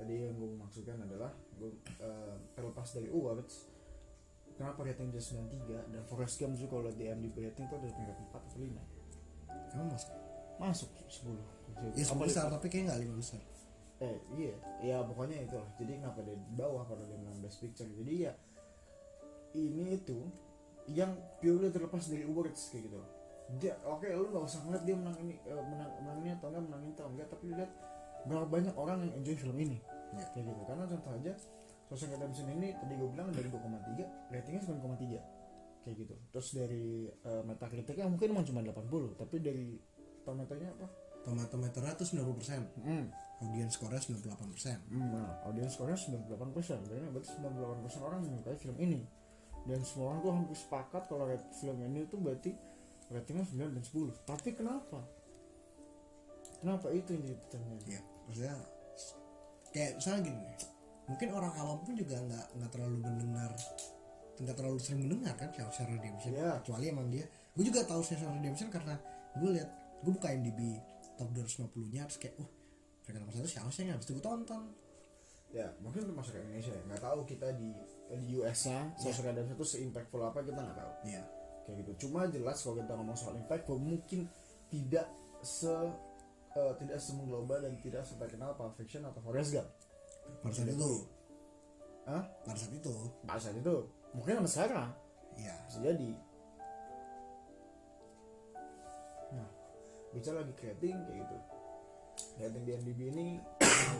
tadi 0.00 0.24
yang 0.24 0.36
gue 0.36 0.56
maksudkan 0.56 0.96
adalah 1.04 1.28
gue 1.60 1.70
uh, 2.00 2.36
terlepas 2.56 2.88
dari 2.96 3.08
awards 3.12 3.68
kenapa 4.60 4.84
rating 4.84 5.08
dia 5.08 5.24
93 5.24 5.96
dan 5.96 6.02
Forrest 6.04 6.36
Gump 6.36 6.52
juga 6.52 6.68
kalau 6.76 6.92
di 6.92 7.08
IMDb 7.08 7.48
rating 7.48 7.64
itu 7.64 7.74
ada 7.80 7.88
tingkat 7.88 8.16
4 8.20 8.36
atau 8.36 8.58
5 8.60 9.00
emang 9.72 9.88
masuk? 9.88 10.12
Masuk 10.60 10.90
10 11.08 11.40
ya 11.96 12.04
Apa 12.04 12.24
10 12.24 12.28
besar 12.28 12.44
tapi 12.52 12.66
kayaknya 12.68 12.92
nggak 12.92 13.00
lima 13.00 13.14
besar. 13.16 13.40
Eh 14.00 14.18
iya. 14.36 14.54
Ya 14.84 14.96
pokoknya 15.00 15.48
itu 15.48 15.56
lah 15.56 15.68
jadi 15.80 15.90
kenapa 15.96 16.20
dia 16.20 16.36
di 16.36 16.52
bawah 16.56 16.84
kalau 16.84 17.04
dia 17.08 17.16
menang 17.16 17.40
best 17.40 17.64
picture? 17.64 17.88
Jadi 17.88 18.14
ya 18.28 18.32
ini 19.56 19.96
itu 19.96 20.18
yang 20.92 21.16
purely 21.40 21.72
terlepas 21.72 22.04
dari 22.04 22.28
awards 22.28 22.68
kayak 22.68 22.90
gitu. 22.90 23.00
Dia 23.56 23.72
oke 23.88 24.04
lu 24.04 24.28
nggak 24.28 24.44
usah 24.44 24.60
ngeliat 24.68 24.84
dia 24.84 24.96
menang 24.96 25.16
ini 25.24 25.34
eh, 25.40 25.56
menang 25.56 25.90
menang 26.04 26.18
ini 26.20 26.30
atau 26.36 26.46
enggak 26.52 26.64
menang 26.68 26.82
ini 26.84 26.92
atau 26.92 27.06
enggak 27.08 27.28
tapi 27.32 27.44
lihat 27.56 27.70
berapa 28.28 28.46
banyak 28.46 28.74
orang 28.76 28.98
yang 29.08 29.12
enjoy 29.24 29.36
film 29.40 29.56
ini. 29.56 29.78
Ya. 30.10 30.26
kayak 30.34 30.44
gitu. 30.52 30.62
Karena 30.68 30.84
contoh 30.84 31.12
aja 31.16 31.32
Shawshank 31.90 32.14
Redemption 32.14 32.46
ini 32.54 32.70
tadi 32.78 32.94
gue 32.94 33.08
bilang 33.10 33.34
dari 33.34 33.50
2,3 33.50 34.30
ratingnya 34.30 34.62
9,3 34.62 35.82
kayak 35.82 35.96
gitu 36.06 36.14
terus 36.30 36.48
dari 36.54 37.10
uh, 37.26 37.42
Metacriticnya 37.42 38.06
mungkin 38.06 38.30
emang 38.30 38.46
cuma 38.46 38.62
80 38.62 39.18
tapi 39.18 39.36
dari 39.42 39.74
tomatonya 40.22 40.70
apa 40.70 40.86
tomato 41.26 41.58
meternya 41.58 41.98
tuh 41.98 42.06
90 42.06 42.38
persen 42.38 42.60
hmm. 42.78 43.04
audience 43.42 43.74
score-nya 43.74 43.98
98 43.98 44.54
persen 44.54 44.78
Hmm, 44.86 45.10
nah, 45.10 45.34
audience 45.50 45.74
score-nya 45.76 45.98
98 45.98 46.56
persen, 46.56 46.78
berarti 46.86 47.28
98 47.42 47.84
persen 47.84 48.00
orang 48.00 48.20
menyukai 48.24 48.56
film 48.56 48.76
ini. 48.80 49.00
Dan 49.68 49.84
semua 49.84 50.16
orang 50.16 50.20
tuh 50.24 50.32
hampir 50.32 50.56
sepakat 50.56 51.02
kalau 51.04 51.28
film 51.60 51.78
ini 51.84 52.08
tuh 52.08 52.16
berarti 52.16 52.56
ratingnya 53.12 53.44
9 53.44 53.76
dan 53.76 53.84
10. 53.84 54.16
Tapi 54.24 54.48
kenapa? 54.56 55.04
Kenapa 56.60 56.88
itu 56.92 57.16
yang 57.16 57.24
jadi 57.24 57.36
pertanyaan? 57.40 57.80
ya 57.88 58.00
maksudnya 58.28 58.56
kayak 59.72 59.92
misalnya 59.98 60.20
gini 60.28 60.38
nih 60.38 60.56
mungkin 61.10 61.28
orang 61.34 61.52
awam 61.58 61.82
pun 61.82 61.98
juga 61.98 62.16
nggak 62.22 62.46
nggak 62.54 62.70
terlalu 62.70 62.96
mendengar 63.02 63.50
nggak 64.40 64.56
terlalu 64.56 64.78
sering 64.78 65.00
mendengar 65.04 65.34
kan 65.36 65.50
Shawshank 65.50 65.90
Redemption 65.90 66.32
Iya. 66.32 66.62
kecuali 66.62 66.84
emang 66.88 67.06
dia 67.10 67.26
gue 67.26 67.64
juga 67.66 67.82
tahu 67.84 68.00
Shawshank 68.00 68.30
Redemption 68.40 68.68
karena 68.70 68.94
gue 69.36 69.50
lihat 69.52 69.68
gue 70.00 70.12
buka 70.14 70.30
MDB 70.30 70.60
top 71.18 71.28
250 71.34 71.92
nya 71.92 72.06
terus 72.08 72.18
kayak 72.22 72.34
wah 72.38 72.48
mereka 73.04 73.16
nomor 73.20 73.34
satu 73.34 73.50
Shawshank 73.50 73.88
habis 73.90 74.06
itu 74.06 74.14
gue 74.16 74.24
tonton 74.24 74.64
Ya, 75.50 75.66
mungkin 75.82 76.06
untuk 76.06 76.22
masyarakat 76.22 76.46
Indonesia 76.46 76.70
ya. 76.70 76.82
Nggak 76.86 77.02
tahu 77.02 77.20
kita 77.26 77.50
di 77.58 77.74
di 78.22 78.38
US-nya 78.38 78.94
sosial 78.94 79.34
dan 79.34 79.50
itu 79.50 79.66
se-impactful 79.66 80.22
apa 80.22 80.46
kita 80.46 80.54
nggak 80.54 80.78
tahu. 80.78 80.92
Iya. 81.10 81.22
Kayak 81.66 81.76
gitu. 81.82 82.06
Cuma 82.06 82.30
jelas 82.30 82.62
kalau 82.62 82.78
kita 82.78 82.92
ngomong 82.94 83.18
soal 83.18 83.34
impactful 83.34 83.82
mungkin 83.82 84.30
tidak 84.70 85.10
se 85.42 85.74
eh, 86.54 86.72
tidak 86.78 87.02
semenglobal 87.02 87.58
dan 87.58 87.74
tidak 87.82 88.06
seterkenal 88.06 88.54
Pulp 88.54 88.78
Fiction 88.78 89.02
atau 89.02 89.18
Forrest 89.26 89.50
Gump. 89.50 89.66
Pada 90.40 90.54
saat 90.54 90.70
itu. 90.72 90.92
Hah? 92.08 92.24
pada 92.46 92.58
saat 92.58 92.74
itu. 92.74 92.94
Pada 93.26 93.40
saat 93.40 93.56
itu. 93.56 93.76
Mungkin 94.16 94.42
sama 94.42 94.48
sekarang. 94.50 94.90
iya. 95.38 95.54
Bisa 95.68 95.78
jadi. 95.84 96.10
Nah 99.36 99.48
bicara 100.10 100.36
lagi 100.42 100.52
rating 100.58 100.96
kayak 101.06 101.18
gitu. 101.24 101.36
Rating 102.40 102.62
di 102.66 102.72
MDB 102.74 103.00
ini 103.14 103.28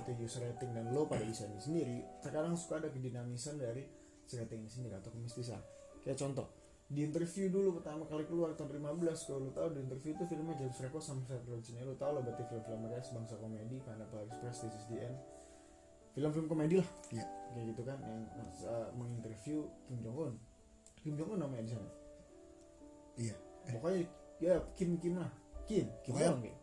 itu 0.00 0.10
user 0.22 0.42
rating 0.46 0.70
dan 0.74 0.90
lo 0.90 1.06
pada 1.06 1.22
bisa 1.22 1.46
sendiri. 1.60 2.02
Terkadang 2.24 2.56
suka 2.58 2.82
ada 2.82 2.88
kedinamisan 2.90 3.58
dari 3.58 3.86
si 4.26 4.38
rating 4.38 4.66
ini 4.66 4.70
sendiri 4.70 4.94
atau 4.98 5.10
kemistisan. 5.14 5.60
Kayak 6.02 6.18
contoh 6.18 6.60
di 6.90 7.06
interview 7.06 7.46
dulu 7.46 7.78
pertama 7.78 8.02
kali 8.02 8.26
keluar 8.26 8.50
tahun 8.58 8.82
15 8.82 8.98
kalau 9.30 9.46
lu 9.46 9.54
tahu 9.54 9.78
di 9.78 9.86
interview 9.86 10.10
itu 10.10 10.24
filmnya 10.26 10.58
James 10.58 10.74
Franco 10.74 10.98
sama 10.98 11.22
Seth 11.22 11.46
Rogen 11.46 11.86
lu 11.86 11.94
tahu 11.94 12.18
lah 12.18 12.22
berarti 12.26 12.42
film-film 12.50 12.80
mereka 12.82 13.06
sebangsa 13.06 13.38
komedi 13.38 13.78
karena 13.86 14.02
Polar 14.10 14.26
Express 14.26 14.66
This 14.66 14.74
is 14.74 14.86
the 14.90 14.98
End 14.98 15.14
film-film 16.14 16.46
komedi 16.50 16.74
lah. 16.80 16.88
Iya. 17.14 17.26
kayak 17.50 17.66
gitu 17.74 17.82
kan 17.82 17.98
yang 18.06 18.22
uh, 18.62 18.88
menginterview 18.94 19.66
Kim 19.90 19.98
Jong 20.06 20.16
Un 20.30 20.34
Kim 21.02 21.18
Jong 21.18 21.34
Un 21.34 21.38
namanya 21.42 21.62
di 21.66 21.72
sana? 21.74 21.90
Iya. 23.18 23.36
Pokoknya 23.74 24.00
ya 24.38 24.54
Kim 24.78 24.90
Kim 25.02 25.18
lah. 25.18 25.30
Kim. 25.66 25.86
Kim 26.06 26.14
Jong 26.14 26.46
Un 26.46 26.54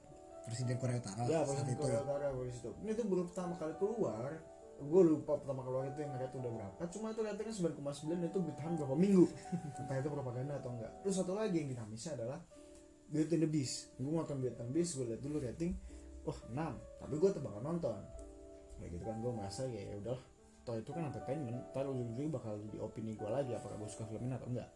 presiden 0.48 0.80
Korea 0.80 0.96
Utara 1.04 1.22
ya 1.28 1.44
Presiden 1.44 1.76
itu 1.76 1.84
Korea 1.84 2.00
Utara 2.08 2.26
gue 2.32 2.46
situ 2.56 2.72
ini 2.80 2.92
tuh 2.96 3.06
baru 3.12 3.24
pertama 3.28 3.54
kali 3.60 3.74
keluar. 3.76 4.32
Gue 4.78 5.02
lupa 5.02 5.42
pertama 5.42 5.66
keluar 5.66 5.90
itu 5.90 6.00
yang 6.06 6.14
rate 6.22 6.38
udah 6.38 6.52
berapa 6.54 6.84
cuma 6.94 7.10
itu 7.10 7.22
ratingnya 7.26 7.56
9,9 7.82 8.30
itu 8.30 8.38
bertahan 8.46 8.74
berapa 8.78 8.96
minggu. 8.96 9.26
Entah 9.82 9.96
itu 9.98 10.08
propaganda 10.14 10.54
atau 10.62 10.70
enggak. 10.70 10.92
Terus 11.02 11.18
satu 11.18 11.34
lagi 11.34 11.66
yang 11.66 11.74
dinamisnya 11.74 12.14
adalah 12.14 12.40
Beauty 13.10 13.42
and 13.42 13.44
the 13.44 13.50
Beast. 13.50 13.98
Gue 13.98 14.14
nonton 14.14 14.38
Beauty 14.38 14.56
and 14.62 14.70
the 14.70 14.76
Beast 14.78 14.92
gue 14.96 15.06
liat 15.10 15.20
dulu 15.20 15.38
rating 15.42 15.74
wah 16.28 16.40
6 16.44 17.00
tapi 17.00 17.14
gue 17.16 17.30
tetap 17.32 17.44
bakal 17.48 17.62
nonton 17.64 17.96
kayak 18.78 18.90
gitu 18.96 19.04
kan 19.04 19.18
gue 19.20 19.32
merasa 19.34 19.62
ya 19.68 19.82
ya 19.82 19.96
udahlah. 19.98 20.24
Toh 20.68 20.76
itu 20.76 20.92
kan 20.92 21.04
entertainment 21.08 21.58
ntar 21.72 21.88
ujung-ujungnya 21.88 22.32
bakal 22.34 22.60
jadi 22.60 22.78
opini 22.84 23.16
gue 23.16 23.30
lagi 23.30 23.52
apakah 23.56 23.76
gue 23.80 23.90
suka 23.90 24.06
film 24.08 24.28
ini 24.28 24.36
atau 24.36 24.48
enggak. 24.52 24.70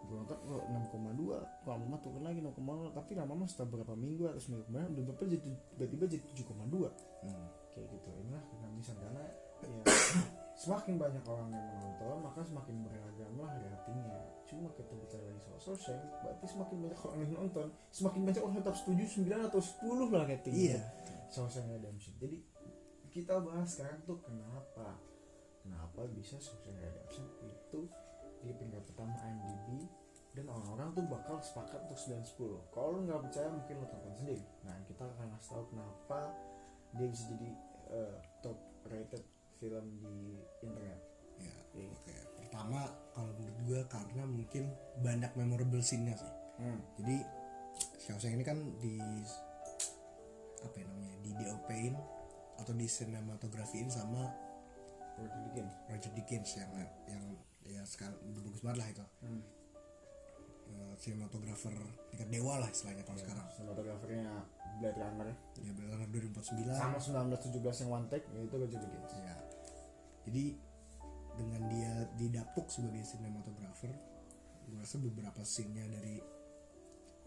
Gue 0.00 0.16
nonton 0.16 0.38
oh, 0.48 0.64
6,2 0.64 1.66
kalau 1.66 1.76
lama 1.76 1.96
turun 2.00 2.24
lagi 2.24 2.40
0,0 2.40 2.56
tapi 2.96 3.12
lama-lama 3.12 3.44
setelah 3.44 3.68
berapa 3.76 3.92
minggu 3.94 4.32
atau 4.32 4.40
seminggu 4.40 4.64
kemudian 4.72 4.88
udah 4.96 5.04
berapa 5.12 5.24
jadi 5.28 5.50
tiba-tiba 5.76 6.04
jadi 6.08 6.24
7,2 6.40 6.88
Hmm. 7.20 7.46
kayak 7.76 7.86
gitu 7.92 8.08
inilah 8.16 8.40
dinamisan 8.48 8.96
karena 8.96 9.20
ya 9.60 9.80
semakin 10.64 10.96
banyak 10.96 11.24
orang 11.28 11.48
yang 11.52 11.64
menonton 11.68 12.16
maka 12.24 12.40
semakin 12.44 12.74
beragam 12.84 13.32
lah 13.36 13.52
ratingnya. 13.60 14.20
Cuma 14.48 14.66
kita 14.74 14.92
bicara 14.98 15.22
lagi 15.24 15.40
soal 15.44 15.60
social 15.60 16.00
berarti 16.24 16.44
semakin 16.48 16.76
banyak 16.80 17.00
orang 17.04 17.18
yang 17.22 17.32
nonton. 17.36 17.68
Semakin 17.92 18.20
banyak 18.24 18.42
orang 18.42 18.56
tetap 18.60 18.74
setuju 18.76 19.04
9 19.20 19.48
atau 19.48 19.60
10 19.60 20.16
lah 20.16 20.24
ratingnya. 20.26 20.76
Iya. 20.76 20.80
Social 21.30 21.64
redemption. 21.70 22.12
Jadi 22.18 22.36
kita 23.10 23.42
bahas 23.42 23.66
sekarang 23.74 24.00
tuh 24.06 24.18
kenapa? 24.22 24.94
Kenapa 25.60 26.06
bisa 26.14 26.38
social 26.38 26.78
redemption 26.78 27.26
itu 27.42 27.90
di 28.40 28.54
peringkat 28.56 28.86
pertama 28.88 29.12
IMDb 29.20 29.84
dan 30.32 30.46
orang-orang 30.46 30.94
tuh 30.94 31.04
bakal 31.10 31.36
sepakat 31.42 31.84
untuk 31.90 31.98
9 31.98 32.70
10 32.70 32.72
kalau 32.72 32.88
lu 32.96 33.00
nggak 33.04 33.20
percaya 33.28 33.48
mungkin 33.50 33.74
lo 33.82 33.86
tonton 33.90 34.14
sendiri. 34.14 34.46
Nah 34.64 34.78
kita 34.86 35.02
akan 35.04 35.26
kasih 35.36 35.50
tahu 35.52 35.64
kenapa 35.74 36.18
dia 36.96 37.06
bisa 37.10 37.24
jadi 37.34 37.48
eh, 37.92 38.16
top 38.40 38.58
rated 38.88 39.24
film 39.58 39.86
di 40.00 40.40
internet. 40.64 41.00
Ya 41.42 41.52
Oke. 41.66 41.82
oke 41.92 42.14
pertama 42.40 42.80
kalau 43.12 43.32
menurut 43.36 43.58
gue 43.66 43.80
karena 43.90 44.22
mungkin 44.24 44.64
banyak 45.02 45.32
memorable 45.34 45.82
scene-nya 45.82 46.14
sih. 46.16 46.32
Hmm. 46.60 46.80
jadi 47.00 47.16
Shawshank 48.04 48.36
ini 48.36 48.44
kan 48.44 48.58
di 48.84 49.00
apa 50.60 50.76
ya 50.76 50.84
namanya 50.84 51.16
di 51.24 51.30
DOP-in 51.40 51.94
atau 52.60 52.72
di 52.76 52.86
sinematografiin 52.86 53.88
sama 53.88 54.28
Roger 55.16 55.40
Deakins 55.48 55.74
Roger 55.88 56.12
Deakins 56.12 56.50
yang 56.60 56.70
yang 57.08 57.24
ya 57.64 57.82
sekarang 57.88 58.16
bagus 58.36 58.60
banget 58.60 58.78
lah 58.84 58.88
itu. 58.92 59.04
Hmm. 59.24 59.42
Eh, 60.70 60.94
sinematografer 61.02 61.74
tingkat 62.14 62.28
dewa 62.30 62.62
lah 62.62 62.70
istilahnya 62.70 63.02
kalau 63.02 63.18
sekarang. 63.18 63.46
sinematografernya 63.50 64.32
Blade 64.78 64.98
Runner 65.02 65.26
ya. 65.28 65.36
Benar 65.74 65.98
2049 66.08 66.78
sama 66.78 66.98
1917 67.26 67.82
yang 67.84 67.90
one 67.90 68.06
take 68.06 68.26
yaitu 68.32 68.54
Roger 68.54 68.78
Deakins 68.78 69.14
ya 69.18 69.36
jadi 70.30 70.44
dengan 71.34 71.60
dia 71.72 71.92
didapuk 72.20 72.68
sebagai 72.68 73.02
sinematografer 73.02 73.92
gue 74.70 74.78
rasa 74.78 75.02
beberapa 75.02 75.42
scene-nya 75.42 75.88
dari 75.90 76.22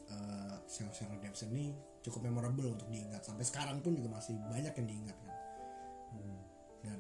uh, 0.08 0.58
Shawshank 0.64 1.12
Redemption 1.20 1.52
ini 1.52 1.76
cukup 2.04 2.28
memorable 2.28 2.76
untuk 2.76 2.88
diingat. 2.92 3.24
Sampai 3.24 3.48
sekarang 3.48 3.80
pun 3.80 3.96
juga 3.96 4.20
masih 4.20 4.36
banyak 4.52 4.74
yang 4.76 4.88
diingat 4.88 5.18
kan. 5.24 5.32
Hmm. 6.14 6.42
dan 6.86 7.00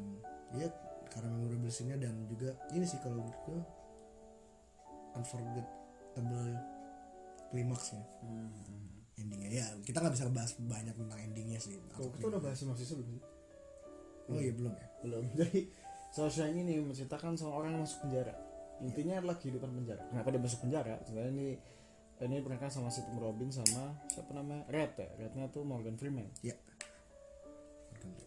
ya 0.57 0.67
karena 1.13 1.29
memorable 1.29 1.69
scene-nya 1.69 2.01
dan 2.01 2.25
juga 2.25 2.49
ini 2.73 2.81
sih 2.81 2.97
kalau 2.97 3.21
menurut 3.21 3.37
gue 3.45 3.61
unforgettable 5.13 6.57
klimaksnya 7.53 8.01
Hmm. 8.25 8.49
hmm. 8.49 9.21
endingnya. 9.21 9.49
Ya 9.61 9.65
kita 9.85 10.01
nggak 10.01 10.15
bisa 10.17 10.25
bahas 10.33 10.57
banyak 10.57 10.95
tentang 10.97 11.19
endingnya 11.21 11.59
sih. 11.61 11.77
Kok 11.93 12.17
kita 12.17 12.27
udah 12.33 12.41
bahas 12.41 12.57
sinopsisnya 12.57 12.97
belum 12.97 13.11
sih? 13.13 13.23
oh 14.23 14.39
iya 14.39 14.53
belum 14.55 14.73
ya? 14.73 14.87
Belum. 15.03 15.23
Jadi 15.39 15.59
Shawshank 16.13 16.55
ini 16.57 16.79
menceritakan 16.81 17.37
seorang 17.37 17.77
yang 17.77 17.83
masuk 17.85 18.07
penjara. 18.07 18.33
Intinya 18.81 19.21
adalah 19.21 19.37
kehidupan 19.37 19.69
penjara. 19.69 20.01
Kenapa 20.09 20.27
dia 20.33 20.41
masuk 20.41 20.59
penjara? 20.65 20.95
Sebenarnya 21.05 21.33
ini 21.33 21.47
ini 22.21 22.43
berangkat 22.45 22.69
sama 22.69 22.93
si 22.93 23.01
Tim 23.01 23.17
Robin 23.17 23.49
sama 23.49 23.97
siapa 24.11 24.31
namanya? 24.37 24.69
Red 24.69 24.93
ya? 24.99 25.09
Rednya 25.17 25.49
tuh 25.49 25.65
Morgan 25.65 25.97
Freeman. 25.97 26.29
Ya 26.45 26.53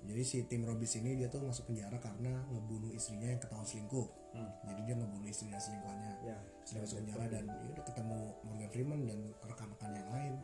jadi 0.07 0.23
si 0.23 0.39
tim 0.47 0.63
Robis 0.63 0.97
ini 0.97 1.19
dia 1.19 1.29
tuh 1.29 1.43
masuk 1.43 1.69
penjara 1.69 1.99
karena 1.99 2.33
ngebunuh 2.49 2.95
istrinya 2.95 3.29
yang 3.35 3.41
ketahuan 3.43 3.67
selingkuh. 3.67 4.07
Hmm. 4.37 4.53
jadi 4.69 4.81
dia 4.85 4.95
ngebunuh 5.01 5.29
istri 5.29 5.51
dan 5.51 5.61
selingkuhannya. 5.61 6.13
Ya. 6.25 6.39
Dia 6.63 6.79
masuk 6.81 6.97
penjara 7.03 7.25
dan 7.29 7.45
ya 7.51 7.69
udah 7.75 7.85
ketemu 7.85 8.19
Morgan 8.47 8.71
Freeman 8.71 9.01
dan 9.05 9.19
rekan-rekan 9.45 9.91
yang 9.93 10.11
lain. 10.15 10.35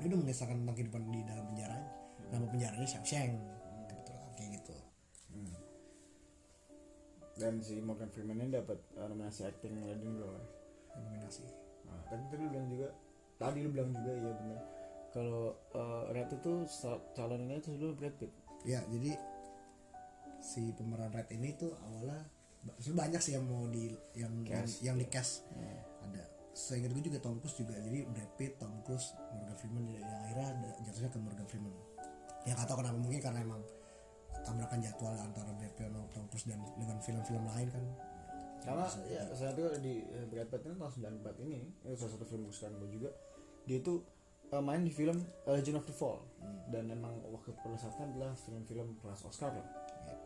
Dia 0.00 0.06
udah 0.10 0.18
mengisahkan 0.24 0.56
tentang 0.62 0.74
kehidupan 0.74 1.02
di 1.12 1.20
dalam 1.22 1.44
penjara. 1.52 1.78
Nama 2.32 2.46
penjaranya 2.50 2.88
Shawshank 2.88 3.32
kebetulan 3.86 4.30
kayak 4.34 4.50
gitu. 4.58 4.76
Hmm. 5.34 5.54
dan 7.34 7.58
si 7.58 7.74
Morgan 7.82 8.10
Freeman 8.10 8.38
ini 8.38 8.54
dapat 8.54 8.78
uh, 8.94 9.06
nominasi 9.10 9.42
acting 9.46 9.74
role 9.82 9.90
ya. 9.90 10.42
nominasi 10.94 11.63
Nah, 11.84 12.02
tadi 12.08 12.22
tadi 12.32 12.42
lu 12.44 12.50
bilang 12.50 12.68
juga 12.68 12.88
tadi 13.38 13.58
lu 13.60 13.68
bilang 13.72 13.90
juga 13.92 14.12
iya 14.14 14.32
benar 14.32 14.60
kalau 15.14 15.54
uh, 15.78 16.10
Red 16.10 16.34
itu 16.34 16.66
calonnya 17.14 17.62
itu 17.62 17.70
dulu 17.78 17.94
Brad 17.94 18.18
Pitt. 18.18 18.34
Ya 18.66 18.82
jadi 18.90 19.14
si 20.42 20.74
pemeran 20.74 21.14
Red 21.14 21.30
ini 21.30 21.54
tuh 21.54 21.70
awalnya 21.86 22.26
banyak 22.66 23.22
sih 23.22 23.38
yang 23.38 23.46
mau 23.46 23.70
di 23.70 23.94
yang 24.18 24.42
Cast. 24.42 24.82
yang, 24.82 24.96
yang 24.96 24.96
di 24.98 25.06
cast. 25.06 25.46
Hmm. 25.54 26.10
ada 26.10 26.26
seingat 26.52 26.90
gue 26.92 27.00
juga 27.06 27.22
Tom 27.22 27.38
Cruise 27.38 27.62
juga 27.62 27.78
jadi 27.78 28.02
Brad 28.10 28.32
Pitt 28.34 28.58
Tom 28.58 28.74
Cruise 28.82 29.14
Morgan 29.32 29.56
Freeman 29.56 29.84
ya, 29.86 30.02
yang 30.02 30.20
akhirnya 30.26 30.46
ada 30.50 30.68
jatuhnya 30.82 31.10
ke 31.14 31.18
Morgan 31.22 31.46
Freeman. 31.46 31.74
Ya 32.44 32.52
gak 32.58 32.66
tau 32.66 32.76
kenapa 32.82 32.98
mungkin 32.98 33.20
karena 33.22 33.40
emang 33.40 33.62
tabrakan 34.42 34.78
jadwal 34.82 35.14
antara 35.14 35.50
Brad 35.54 35.72
Pitt 35.78 35.88
Tom 35.94 36.26
Cruise 36.26 36.46
dan 36.50 36.58
dengan 36.74 36.98
film-film 36.98 37.44
lain 37.46 37.68
kan 37.70 37.84
karena 38.64 38.84
ya 39.06 39.22
juga. 39.22 39.34
saya 39.36 39.50
tuh 39.52 39.68
di 39.78 39.94
eh, 40.02 40.24
Brad 40.26 40.48
Pitt 40.48 40.62
ini 40.64 40.74
tahun 40.74 40.92
94 41.20 41.44
ini 41.44 41.58
itu 41.84 41.94
salah 41.94 42.12
satu 42.16 42.24
film 42.24 42.42
kesukaan 42.48 42.74
gue 42.80 42.90
juga. 42.90 43.10
Dia 43.64 43.78
tuh 43.78 44.00
eh, 44.48 44.58
main 44.58 44.80
di 44.80 44.88
film 44.88 45.16
eh, 45.20 45.52
Legend 45.52 45.76
of 45.78 45.86
the 45.86 45.92
Fall. 45.92 46.18
Hmm. 46.40 46.60
dan 46.68 46.84
emang 46.88 47.12
waktu 47.28 47.52
pada 47.56 47.76
saatnya 47.76 48.04
adalah 48.06 48.32
film-film 48.36 48.96
kelas 48.98 49.20
Oscar 49.24 49.52
lah. 49.52 49.64
Ya. 50.04 50.16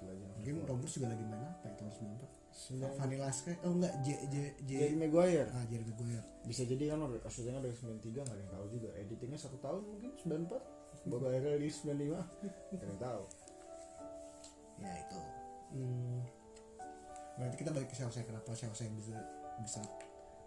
kayak 0.00 0.14
gitu 0.16 0.32
mungkin 0.34 0.54
Fall. 0.58 0.66
Tom 0.66 0.76
Cruise 0.78 0.94
juga 0.94 1.08
lagi 1.10 1.24
main 1.24 1.40
apa 1.40 1.64
ya 1.64 1.74
tahun 1.74 1.92
94 1.92 2.54
Sembilan- 2.54 2.94
Vanilla 2.94 3.30
Sky 3.34 3.54
oh 3.66 3.72
enggak 3.74 3.94
J 4.00 4.08
J 4.30 4.34
J. 4.62 4.70
Jerry 4.78 4.96
Maguire. 4.96 5.48
Ah 5.50 5.64
Jerry 5.66 5.84
Maguire. 5.84 6.22
Bisa 6.44 6.62
jadi 6.62 6.84
kan 6.86 6.98
udah 7.02 7.18
syutingnya 7.26 7.60
dari 7.60 7.74
93 7.74 8.14
nggak 8.14 8.30
ada 8.30 8.38
yang 8.38 8.52
tahu 8.52 8.66
juga. 8.70 8.88
Editingnya 8.94 9.38
satu 9.38 9.56
tahun 9.58 9.82
mungkin 9.82 10.10
94 10.14 11.10
baru 11.10 11.24
akhirnya 11.26 11.58
di 11.58 11.68
95 11.68 11.82
nggak 11.90 12.24
ada 12.78 12.86
yang 12.86 13.00
tahu. 13.02 13.22
Ya 14.78 14.92
itu. 14.98 15.18
Hmm. 15.74 16.20
Berarti 17.34 17.56
kita 17.58 17.70
balik 17.70 17.90
ke 17.90 17.96
Shawshank 17.96 18.26
kenapa 18.26 18.54
Shawshank 18.54 18.94
bisa 18.94 19.16
bisa 19.60 19.80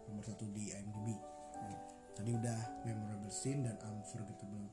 nomor 0.07 0.23
satu 0.23 0.47
di 0.51 0.71
IMDb 0.71 1.17
Hmm. 1.57 1.73
tadi 2.13 2.37
udah 2.37 2.85
memorable 2.85 3.33
scene 3.33 3.65
dan 3.65 3.81
unforgettable 3.81 4.69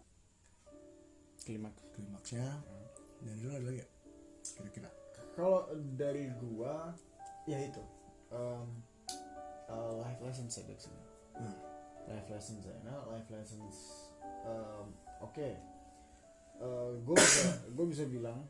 klimaks 1.40 1.80
klimaksnya 1.96 2.44
dan 3.24 3.34
itu 3.40 3.48
ada 3.48 3.64
lagi 3.64 3.80
ya? 3.80 3.88
kira-kira 4.44 4.90
kalau 5.32 5.64
dari 5.96 6.28
gua 6.36 6.92
ya 7.48 7.56
itu 7.64 7.80
um, 8.28 8.68
uh, 9.66 9.96
life 10.04 10.20
lessons 10.20 10.52
saya 10.52 10.68
dari 10.68 10.80
sini 10.80 11.00
Hmm. 11.34 11.56
life 12.06 12.28
lessons 12.28 12.62
ya 12.62 12.76
nah 12.84 13.00
life 13.08 13.28
lessons 13.32 13.76
um, 14.44 14.92
oke 15.20 15.56
Uh, 16.54 16.94
gue 17.02 17.18
bisa 17.18 17.50
gue 17.66 17.86
bisa 17.90 18.04
bilang 18.06 18.46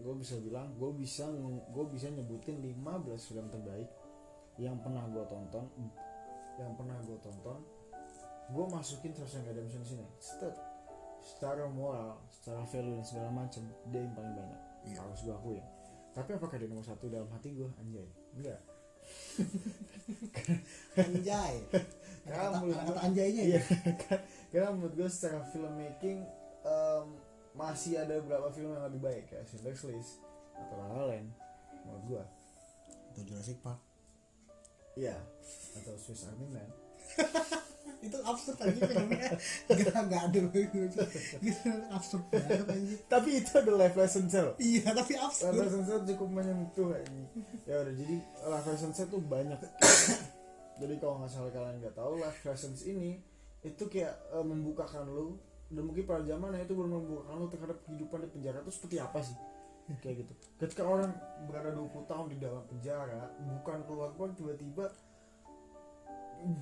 gue 0.00 0.14
bisa 0.16 0.36
bilang 0.40 0.72
gue 0.76 0.90
bisa 0.96 1.28
gue 1.72 1.84
bisa 1.92 2.06
nyebutin 2.12 2.60
15 2.60 3.28
film 3.28 3.46
terbaik 3.48 3.88
yang 4.56 4.76
pernah 4.80 5.04
gue 5.08 5.24
tonton 5.28 5.66
yang 6.56 6.72
pernah 6.74 6.96
gue 7.04 7.18
tonton. 7.20 7.60
Gue 8.46 8.64
masukin 8.70 9.10
Shawshank 9.10 9.50
Redemption 9.50 9.82
sini. 9.82 10.06
Set, 10.22 10.54
secara 11.18 11.66
moral 11.66 12.22
secara 12.30 12.62
value 12.62 12.94
dan 12.94 13.04
segala 13.04 13.28
macam 13.34 13.62
dia 13.90 14.00
yang 14.00 14.14
paling 14.14 14.34
banyak. 14.34 14.60
Iya. 14.86 15.02
harus 15.02 15.18
gue 15.26 15.34
akui 15.34 15.58
tapi 16.16 16.32
apakah 16.32 16.56
dia 16.56 16.64
nomor 16.72 16.80
satu 16.80 17.12
dalam 17.12 17.28
hati 17.28 17.52
gue 17.52 17.68
anjay. 17.76 18.08
Enggak. 18.40 18.60
Anjay. 21.04 21.54
Karena 22.24 22.48
kata, 22.48 22.58
menurut 22.64 22.98
anjaynya 23.04 23.42
iya. 23.44 23.60
Ya 23.60 23.62
karena 24.50 24.68
menurut 24.72 24.96
gue 24.96 25.08
secara 25.12 25.44
filmmaking 25.52 26.24
em, 26.64 27.06
masih 27.56 27.98
ada 27.98 28.20
beberapa 28.20 28.52
film 28.52 28.76
yang 28.76 28.84
lebih 28.86 29.00
baik 29.02 29.24
kayak 29.32 29.48
Schindler's 29.48 29.82
List 29.88 30.20
atau 30.52 30.76
La 30.76 30.86
La 30.92 31.02
Land 31.10 31.28
menurut 31.84 32.04
gue 32.04 32.24
atau 33.12 33.22
Jurassic 33.24 33.58
Park. 33.64 33.80
Iya 34.96 35.16
atau 35.76 35.92
Swiss 36.00 36.28
Army 36.28 36.48
Man. 36.52 36.68
Itu 38.06 38.20
absurd 38.22 38.60
aja 38.60 38.80
filmnya. 38.86 39.34
Gak 39.66 40.04
gak 40.12 40.22
ada 40.30 40.40
gitu 41.42 41.60
absurd 41.90 42.24
banget 42.28 43.02
tapi 43.08 43.40
itu 43.40 43.50
ada 43.56 43.72
life 43.72 43.96
lesson 43.96 44.28
cel 44.28 44.52
iya 44.60 44.92
tapi 44.92 45.16
life 45.16 45.32
absurd 45.32 45.56
lesson 45.56 45.82
cel 45.88 46.00
cukup 46.04 46.28
menyentuh 46.28 46.92
ini 46.92 47.24
ya 47.64 47.82
udah 47.82 47.94
jadi 47.96 48.16
life 48.52 48.66
lesson 48.68 48.92
cel 48.92 49.08
tuh 49.08 49.18
banyak. 49.24 49.58
Jadi 50.76 50.94
kalau 51.00 51.24
nggak 51.24 51.32
salah 51.32 51.52
kalian 51.52 51.80
nggak 51.80 51.96
tahu 51.96 52.20
life 52.20 52.40
lessons 52.44 52.84
ini 52.84 53.16
itu 53.64 53.84
kayak 53.88 54.12
eh, 54.36 54.44
membukakan 54.44 55.08
lu 55.08 55.40
dan 55.66 55.82
mungkin 55.82 56.04
pada 56.06 56.22
zamannya 56.22 56.62
itu 56.62 56.74
belum 56.78 56.90
membukakan 56.94 57.34
lu 57.42 57.46
terhadap 57.50 57.78
kehidupan 57.82 58.18
di 58.22 58.28
penjara 58.30 58.58
itu 58.62 58.72
seperti 58.72 58.96
apa 59.02 59.18
sih? 59.22 59.36
Kayak 60.02 60.26
gitu. 60.26 60.32
Ketika 60.58 60.82
orang 60.82 61.10
berada 61.46 61.70
20 61.74 62.10
tahun 62.10 62.26
di 62.34 62.36
dalam 62.42 62.62
penjara 62.66 63.30
bukan 63.38 63.78
keluar 63.86 64.10
keluar 64.14 64.30
tiba-tiba 64.34 64.84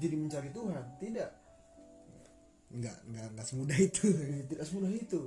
jadi 0.00 0.16
mencari 0.16 0.48
Tuhan. 0.52 0.84
Tidak. 1.00 1.30
Nggak 2.74 2.96
nggak 3.08 3.26
nggak 3.36 3.46
semudah 3.46 3.78
itu. 3.80 4.04
Tidak 4.50 4.64
semudah 4.64 4.92
itu 4.92 5.20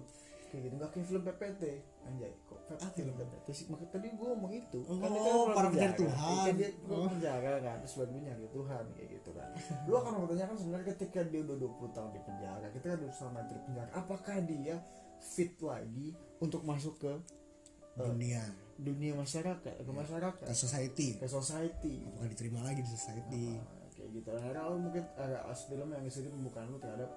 kayak 0.47 0.61
gitu 0.63 0.73
nggak 0.75 0.91
kayak 0.91 1.05
film 1.05 1.21
PPT 1.21 1.63
anjay 2.03 2.31
kok 2.43 2.59
PPT 2.63 2.79
Ah, 2.79 2.91
film. 2.91 3.13
PPT 3.13 3.47
sih? 3.49 3.65
Makanya 3.67 3.89
tadi 3.91 4.07
gue 4.09 4.27
ngomong 4.27 4.51
itu. 4.51 4.79
Oh, 4.81 4.95
kan 4.95 5.07
dia 5.07 5.19
kan 5.19 5.27
keluar 5.29 5.55
para 5.55 5.67
penjara. 5.69 5.95
Tuhan. 5.95 6.43
kan 6.43 6.55
dia 6.55 6.69
keluar 6.77 6.99
Oh. 6.99 7.09
penjara 7.11 7.55
kan 7.59 7.75
terus 7.79 7.93
buat 7.95 8.09
gue 8.09 8.21
nyari 8.21 8.45
Tuhan 8.49 8.83
kayak 8.91 9.09
gitu 9.13 9.29
kan. 9.31 9.49
Lu 9.83 9.93
akan 9.93 10.11
mempertanyakan 10.13 10.55
sebenarnya 10.55 10.87
ketika 10.91 11.19
dia 11.23 11.39
udah 11.41 11.57
20 11.57 11.91
tahun 11.91 12.09
di 12.09 12.21
penjara 12.21 12.67
kita 12.69 12.85
udah 12.93 13.09
selama 13.11 13.39
di 13.43 13.55
penjara 13.61 13.89
apakah 13.93 14.35
dia 14.41 14.75
fit 15.17 15.53
lagi 15.59 16.07
untuk 16.37 16.61
masuk 16.61 16.95
ke 16.97 17.11
eh, 17.11 18.03
dunia. 18.03 18.43
dunia 18.77 19.11
masyarakat 19.13 19.73
ke 19.79 19.91
masyarakat? 19.91 20.43
Ke 20.43 20.53
society. 20.53 21.17
Ke 21.17 21.25
society. 21.25 22.05
Apakah 22.05 22.29
diterima 22.29 22.59
lagi 22.61 22.79
di 22.79 22.89
society? 22.89 23.57
Ah, 23.57 23.89
kayak 23.89 24.09
gitu. 24.13 24.29
Nah, 24.29 24.53
kalau 24.53 24.77
mungkin 24.77 25.03
ada 25.15 25.37
film 25.51 25.89
yang 25.89 26.05
sedikit 26.05 26.31
pembukaan 26.31 26.69
lu 26.69 26.77
terhadap 26.77 27.09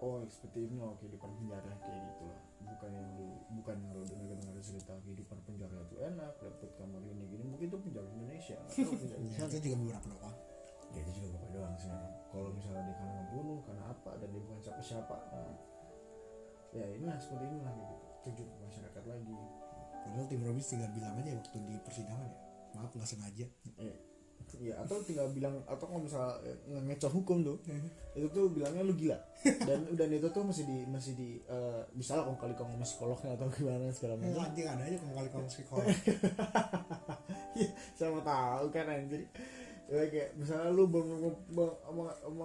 oh 0.00 0.24
seperti 0.26 0.64
ini 0.64 0.76
oh 0.76 0.96
kehidupan 0.96 1.28
penjara 1.36 1.70
kayak 1.78 2.00
gitu. 2.08 2.24
lah 2.26 2.40
bukan 2.64 2.90
yang 2.92 3.08
lu 3.16 3.28
bukan 3.60 3.76
yang 3.80 3.92
lu 3.96 4.04
dengar 4.04 4.36
dengar 4.36 4.62
cerita 4.62 4.92
kehidupan 5.04 5.38
penjara 5.48 5.76
itu 5.88 5.96
enak 6.00 6.32
dapat 6.40 6.70
kamar 6.76 7.02
ini 7.04 7.24
gini 7.28 7.44
mungkin 7.48 7.66
itu 7.72 7.78
penjara 7.80 8.08
Indonesia 8.12 8.58
itu 8.76 9.56
juga 9.64 9.76
beberapa 9.80 10.06
doang. 10.12 10.36
Ya 10.90 10.98
itu 11.06 11.10
juga 11.22 11.28
bapak 11.38 11.50
doang 11.54 11.74
sih 11.78 11.90
kalau 12.30 12.50
misalnya 12.50 12.82
dia 12.86 12.94
karena 12.98 13.14
membunuh 13.22 13.58
karena 13.62 13.82
apa 13.90 14.10
dan 14.18 14.28
dia 14.30 14.40
bukan 14.42 14.58
siapa 14.58 14.82
siapa 14.82 15.16
nah, 15.30 15.54
ya 16.74 16.84
ini 16.98 17.04
lah 17.06 17.18
seperti 17.18 17.44
inilah 17.46 17.74
gitu. 17.74 17.96
Tujuh 18.20 18.46
masyarakat 18.60 19.04
lagi. 19.08 19.38
Padahal 20.00 20.26
tim 20.28 20.42
Robis 20.44 20.66
tinggal 20.68 20.90
bilang 20.92 21.14
aja 21.16 21.30
waktu 21.36 21.58
di 21.62 21.74
persidangan 21.80 22.28
ya. 22.28 22.40
Maaf 22.76 22.90
nggak 22.92 23.08
sengaja. 23.08 23.46
Eh, 23.80 23.96
ya 24.58 24.76
atau 24.76 25.00
tinggal 25.00 25.30
bilang 25.30 25.56
atau 25.64 25.84
kalau 25.84 26.00
misalnya 26.00 26.36
eh, 26.42 26.56
nge- 26.66 26.84
ngecoh 26.86 27.12
hukum 27.12 27.40
tuh 27.40 27.56
itu 28.12 28.26
tuh 28.28 28.48
bilangnya 28.48 28.82
lu 28.82 28.92
gila. 28.92 29.16
Dan 29.60 29.94
dan 29.94 30.08
itu 30.08 30.26
tuh 30.26 30.42
masih 30.42 30.64
di 30.64 30.84
masih 30.84 31.12
di 31.14 31.28
eh, 31.42 31.80
bisa 31.92 32.14
lah 32.14 32.24
kalau 32.24 32.36
kali 32.36 32.52
sama 32.52 32.80
psikolognya 32.80 33.30
atau 33.34 33.46
gimana 33.48 33.88
segala 33.88 34.14
Eh, 34.14 34.20
macam. 34.26 34.44
anjing 34.44 34.66
ada 34.66 34.82
aja 34.82 34.96
kalau 34.96 35.14
kali 35.14 35.28
kalau 35.28 35.46
psikolog. 35.46 35.86
Sama 37.92 38.20
tahu 38.20 38.64
kan 38.70 38.86
anjir 38.86 39.26
ya, 39.86 40.06
kayak 40.06 40.32
misalnya 40.34 40.70
lu 40.70 40.86
bang- 40.86 41.10
bang- 41.50 41.78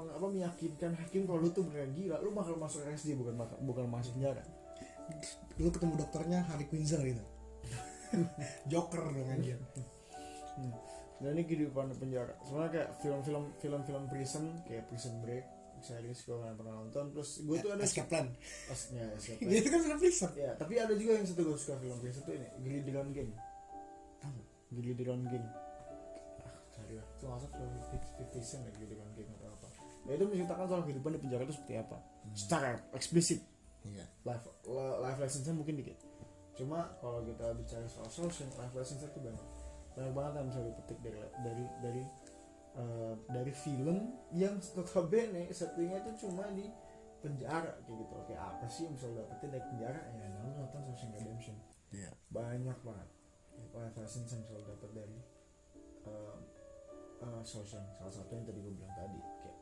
apa 0.09 0.25
meyakinkan 0.27 0.91
hakim 0.95 1.23
kalau 1.23 1.39
lu 1.39 1.49
tuh 1.49 1.63
beneran 1.63 1.93
gila 1.93 2.17
lu 2.19 2.31
bakal 2.31 2.55
masuk 2.55 2.83
RSD 2.83 3.13
bukan 3.13 3.33
bukan 3.61 3.85
masuk 3.85 4.13
penjara. 4.13 4.43
Lu 5.55 5.69
ketemu 5.69 5.93
dokternya 5.95 6.43
Harry 6.43 6.65
Quinzel 6.65 7.05
gitu. 7.05 7.23
Joker 8.71 9.01
dong 9.05 9.29
anjir 9.29 9.57
dan 11.15 11.29
ini 11.31 11.43
kehidupan 11.43 11.91
di 11.91 11.95
penjara. 11.95 12.33
Sebenarnya 12.43 12.71
kayak 12.71 12.89
film-film 12.99 13.43
film-film 13.57 14.03
prison 14.11 14.45
kayak 14.67 14.83
Prison 14.91 15.15
Break 15.23 15.45
series 15.79 16.19
gue 16.25 16.35
nggak 16.35 16.55
pernah 16.57 16.73
nonton. 16.81 17.05
Terus 17.13 17.29
gue 17.45 17.57
tuh 17.61 17.71
ada 17.71 17.83
Escape 17.85 18.09
Plan. 18.09 18.27
Asnya 18.67 19.05
escape 19.15 19.39
Ya, 19.51 19.55
itu 19.61 19.69
kan 19.69 19.79
film 19.85 19.99
prison? 20.01 20.31
Ya 20.35 20.51
tapi 20.57 20.73
ada 20.75 20.93
juga 20.97 21.11
yang 21.19 21.25
satu 21.27 21.41
gue 21.45 21.57
suka 21.57 21.75
film 21.79 21.97
prison 22.01 22.21
tuh 22.25 22.33
ini 22.35 22.47
Glideron 22.59 23.09
Gang 23.13 23.31
Tahu. 24.19 24.39
Glideron 24.75 25.21
Gang 25.29 25.45
ah 26.43 26.55
cari 26.73 26.93
lah. 26.97 27.07
Itu 27.15 27.25
masuk 27.29 27.49
film 27.53 27.71
Cent 28.43 28.61
ya 28.65 28.71
Glideron 28.75 29.09
Gang 29.15 29.29
atau 29.39 29.47
apa. 29.55 29.67
Ya 30.05 30.11
itu 30.19 30.23
menceritakan 30.27 30.65
soal 30.67 30.81
kehidupan 30.83 31.11
di 31.15 31.19
penjara 31.21 31.41
itu 31.45 31.53
seperti 31.55 31.73
apa. 31.79 31.97
Secara 32.35 32.67
eksplisit. 32.91 33.39
Iya. 33.85 34.05
Life 34.25 34.45
li- 34.65 34.97
life 35.05 35.19
lessonsnya 35.21 35.53
mungkin 35.53 35.77
dikit. 35.79 35.97
Cuma 36.57 36.87
kalau 36.97 37.21
kita 37.23 37.53
bicara 37.55 37.85
soal 37.85 38.09
social 38.09 38.49
life 38.57 38.73
lessonsnya 38.73 39.11
tuh 39.13 39.21
banyak 39.21 39.43
banyak 39.95 40.13
banget 40.13 40.33
yang 40.35 40.47
bisa 40.51 40.61
dipetik 40.61 40.99
dari 40.99 41.19
dari 41.41 41.65
dari 41.79 42.03
eh, 42.75 43.13
dari 43.31 43.53
film 43.55 43.97
yang 44.35 44.59
notabene 44.75 45.47
settingnya 45.55 46.03
itu 46.03 46.27
cuma 46.27 46.45
di 46.51 46.67
penjara 47.23 47.79
kayak 47.87 47.97
gitu. 48.03 48.13
Kayak 48.27 48.43
apa 48.43 48.65
sih 48.67 48.81
yang 48.85 48.93
bisa 48.99 49.05
lo 49.09 49.23
dapetin 49.23 49.49
dari 49.55 49.65
penjara? 49.71 49.99
Ya 50.11 50.27
nah, 50.29 50.51
nonton 50.59 50.81
Shawshank 50.91 51.11
Redemption. 51.15 51.55
Iya. 51.95 52.11
Banyak 52.29 52.77
banget. 52.83 53.09
Life 53.71 53.95
lessons 53.97 54.29
yang 54.35 54.41
bisa 54.43 54.53
lo 54.59 54.63
dapet 54.67 54.91
dari 54.91 55.17
eh 56.05 56.37
eh, 57.23 57.41
Shawshank. 57.41 57.87
Salah 57.95 58.13
satu 58.13 58.31
yang 58.35 58.45
tadi 58.45 58.59
gue 58.59 58.73
bilang 58.75 58.93
tadi 58.93 59.19
kayak 59.41 59.57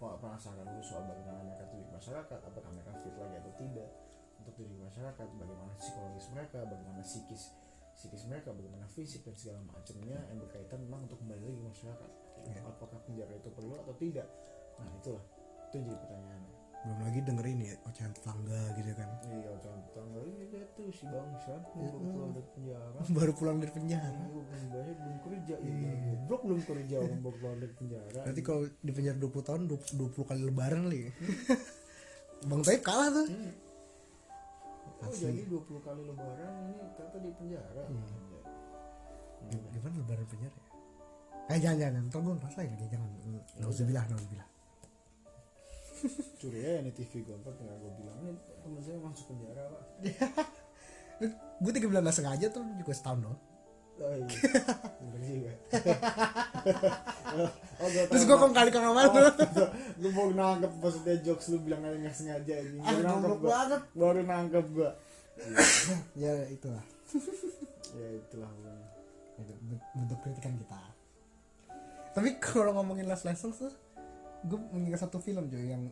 pe- 0.00 0.18
penasaran 0.18 0.66
lu 0.66 0.82
soal 0.82 1.06
bagaimana 1.06 1.40
mereka 1.44 1.64
tuh 1.70 1.78
di 1.78 1.88
masyarakat 1.92 2.38
apakah 2.40 2.70
mereka 2.74 2.90
fit 2.98 3.14
lagi 3.14 3.36
atau 3.38 3.52
tidak 3.54 3.90
untuk 4.42 4.54
di 4.58 4.76
masyarakat 4.76 5.26
bagaimana 5.38 5.72
psikologis 5.78 6.26
mereka 6.34 6.58
bagaimana 6.68 7.00
psikis 7.00 7.54
psikis 7.94 8.26
mereka 8.26 8.50
bagaimana 8.50 8.84
fisik 8.86 9.22
dan 9.22 9.34
segala 9.34 9.58
macamnya 9.64 10.18
yang 10.28 10.38
berkaitan 10.38 10.78
memang 10.82 11.06
untuk 11.06 11.18
kembali 11.18 11.40
lagi 11.40 11.56
ke 11.56 11.66
masyarakat 11.70 12.10
Iya. 12.44 12.60
apakah 12.60 13.00
penjara 13.08 13.32
itu 13.32 13.48
perlu 13.48 13.72
atau 13.78 13.94
tidak 13.96 14.28
nah 14.76 14.90
itulah 14.92 15.24
itu 15.64 15.76
jadi 15.80 15.96
pertanyaannya 15.96 16.52
belum 16.84 17.00
lagi 17.00 17.18
dengerin 17.24 17.58
ya 17.64 17.74
ocehan 17.88 18.12
tetangga 18.12 18.60
gitu 18.76 18.92
kan 18.92 19.08
iya 19.24 19.52
contoh 19.56 20.02
nggak 20.04 20.24
ini 20.28 20.44
tuh 20.76 20.88
si 20.92 21.04
bangsat 21.08 21.62
Iya. 21.72 21.88
baru 21.88 22.04
keluar 22.04 22.28
dari 22.28 22.48
penjara 22.52 22.98
baru 23.16 23.32
pulang 23.32 23.56
dari 23.56 23.72
penjara 23.72 24.10
Iya, 24.12 24.28
belum 24.28 24.46
banyak 24.68 24.96
belum 25.00 25.18
kerja 25.24 25.54
ya 25.56 25.64
Iya. 25.64 25.92
goblok 26.04 26.40
belum 26.44 26.60
kerja 26.60 26.96
orang 27.00 27.20
baru 27.24 27.36
keluar 27.40 27.56
dari 27.56 27.72
penjara 27.72 28.20
Berarti 28.28 28.42
kalau 28.44 28.62
di 28.68 28.92
penjara 28.92 29.16
20 29.16 29.48
tahun 29.48 29.62
20, 29.64 30.12
20 30.12 30.28
kali 30.28 30.40
lebaran 30.44 30.80
kali 30.84 30.98
ya. 31.00 31.10
Bang 32.52 32.60
Taib 32.60 32.84
kalah 32.84 33.08
tuh. 33.08 33.24
Hmm. 33.24 33.52
Oh 35.04 35.10
Asli. 35.10 35.26
jadi 35.30 35.42
20 35.46 35.80
kali 35.80 36.00
lebaran 36.02 36.52
ini 36.64 36.74
ternyata 36.92 37.16
di 37.18 37.30
penjara 37.32 37.82
Hmm. 37.84 38.00
Anjay. 38.00 38.42
Gim- 39.46 39.68
Gimana 39.70 39.94
lebaran 39.96 40.26
penjara 40.26 40.56
ya? 40.56 40.70
Eh 41.44 41.58
jangan 41.58 41.78
jangan, 41.78 42.02
ntar 42.06 42.18
gue 42.18 42.32
ngerasain 42.34 42.68
lagi 42.70 42.86
jangan. 42.88 43.08
Nauzubillah, 43.58 44.04
nauzubillah. 44.08 44.48
curi 46.40 46.60
ya 46.60 46.72
ini 46.78 46.90
TV 46.90 47.12
gue 47.22 47.34
ntar 47.34 47.52
tinggal 47.54 47.76
gue 47.76 47.92
bilang 47.94 48.20
temen 48.58 48.80
saya 48.80 48.96
masuk 48.98 49.24
penjara 49.26 49.62
pak 49.66 49.82
Gue 51.62 51.70
tiga 51.70 51.86
bulan 51.86 52.02
gak 52.02 52.16
sengaja 52.16 52.46
tuh 52.48 52.60
juga 52.74 52.92
setahun 52.92 53.18
doang. 53.22 53.40
Oh 53.96 54.14
iya 54.14 54.26
bener 55.10 55.28
juga 55.28 55.52
oh, 57.76 57.88
Terus 58.08 58.24
gue 58.24 58.36
kong 58.36 58.52
kali 58.52 58.70
kong 58.70 58.84
sama 58.84 59.02
lu. 59.04 59.22
lu 59.98 60.08
mau 60.10 60.28
nangkep 60.28 60.72
maksudnya 60.74 61.14
jokes 61.20 61.46
lu 61.48 61.58
bilang 61.60 61.82
aja 61.82 61.96
nggak 61.96 62.14
sengaja 62.14 62.54
ini 62.56 62.78
Ah, 62.80 62.90
baru 62.92 63.02
nangkep 63.02 63.22
goblok 63.24 63.38
gua 63.40 63.50
banget. 63.52 63.80
baru 63.92 64.20
nangkep 64.22 64.66
gua 64.70 64.90
ya 66.16 66.32
itulah. 66.46 66.84
ya 67.98 68.08
itulah. 68.14 68.46
Itu 69.34 69.50
ben- 69.60 69.82
bentuk 69.92 70.18
kritikan 70.20 70.54
kita. 70.54 70.78
Tapi 72.12 72.38
kalau 72.38 72.70
ngomongin 72.72 73.04
last 73.04 73.26
lessons 73.26 73.58
tuh, 73.58 73.74
gue 74.44 74.54
mengingat 74.70 75.02
satu 75.02 75.18
film 75.18 75.50
cuy 75.50 75.66
yang 75.68 75.90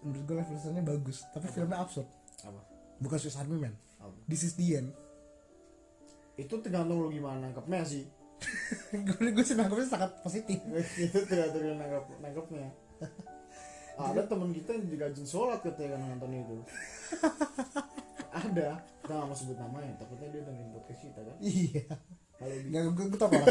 menurut 0.00 0.24
gue 0.24 0.34
last 0.34 0.48
lessonsnya 0.50 0.80
bagus, 0.80 1.28
tapi 1.28 1.46
filmnya 1.46 1.76
absurd. 1.78 2.08
apa 2.40 2.64
Bukan 2.96 3.18
Swiss 3.18 3.36
Army 3.36 3.60
Man. 3.60 3.76
apa 3.98 4.16
This 4.24 4.40
is 4.42 4.56
the 4.56 4.80
end. 4.80 4.88
Itu 6.38 6.54
tergantung 6.62 7.02
lu 7.02 7.10
gimana 7.10 7.42
nangkepnya 7.44 7.82
sih 7.82 8.06
gue 9.06 9.28
gue 9.34 9.44
sih 9.44 9.58
nangkepnya 9.58 9.90
sangat 9.90 10.10
positif. 10.22 10.62
itu 11.04 11.18
tergantung 11.26 11.62
lu 11.66 11.74
nangkep 11.74 12.04
nangkepnya 12.22 12.68
ada 13.98 14.22
teman 14.24 14.54
kita 14.54 14.70
yang 14.72 14.86
juga 14.86 15.10
rajin 15.10 15.26
sholat 15.26 15.58
ketika 15.58 15.98
nonton 15.98 16.30
itu 16.30 16.56
ada 18.30 18.68
kita 19.02 19.12
nggak 19.12 19.26
mau 19.26 19.34
sebut 19.34 19.58
namanya 19.58 19.90
takutnya 19.98 20.30
dia 20.30 20.42
dengerin 20.46 20.70
podcast 20.70 21.02
kita 21.02 21.20
kan 21.26 21.36
Iya. 21.42 21.82
kalau 22.38 22.54
di 22.54 22.66
Nggak, 22.70 22.82
gue, 22.94 23.04
gue 23.10 23.18
tau 23.18 23.28
kan. 23.28 23.42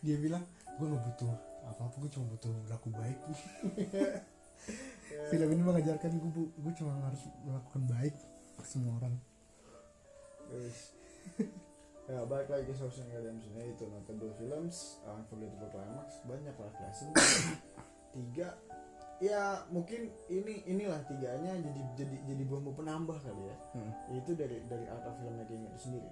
Dia 0.00 0.16
bilang, 0.16 0.44
gue 0.78 0.86
gak 0.86 1.02
butuh 1.04 1.32
apa-apa, 1.66 1.96
gue 2.00 2.10
cuma 2.10 2.26
butuh 2.32 2.50
berlaku 2.64 2.88
baik. 2.90 3.18
Film 5.10 5.48
ini 5.50 5.62
mengajarkan 5.62 6.10
gue, 6.12 6.30
gue 6.50 6.72
cuma 6.74 6.92
harus 7.02 7.22
melakukan 7.42 7.82
baik 7.86 8.14
ke 8.56 8.64
semua 8.64 8.98
orang. 8.98 9.14
Yes. 10.50 10.94
ya 12.06 12.26
balik 12.26 12.50
lagi 12.50 12.66
ke 12.66 12.74
Shawshank 12.74 13.06
Redemption 13.08 13.54
ya 13.54 13.70
itu 13.70 13.86
nonton 13.86 14.18
dua 14.18 14.34
films 14.34 14.98
Unforgettable 15.06 15.70
Climax 15.70 16.18
banyak 16.26 16.54
life 16.58 16.78
lesson 16.82 17.14
tiga 18.10 18.58
ya 19.22 19.62
mungkin 19.70 20.10
ini 20.26 20.66
inilah 20.66 21.06
tiganya 21.06 21.54
jadi 21.54 21.80
jadi 21.94 22.16
jadi 22.26 22.42
bumbu 22.50 22.74
penambah 22.74 23.14
kali 23.14 23.46
ya 23.46 23.56
Hmm. 23.70 23.94
itu 24.10 24.34
dari 24.34 24.58
dari 24.66 24.90
art 24.90 25.06
of 25.06 25.14
filmmaking 25.22 25.70
itu 25.70 25.78
sendiri 25.78 26.10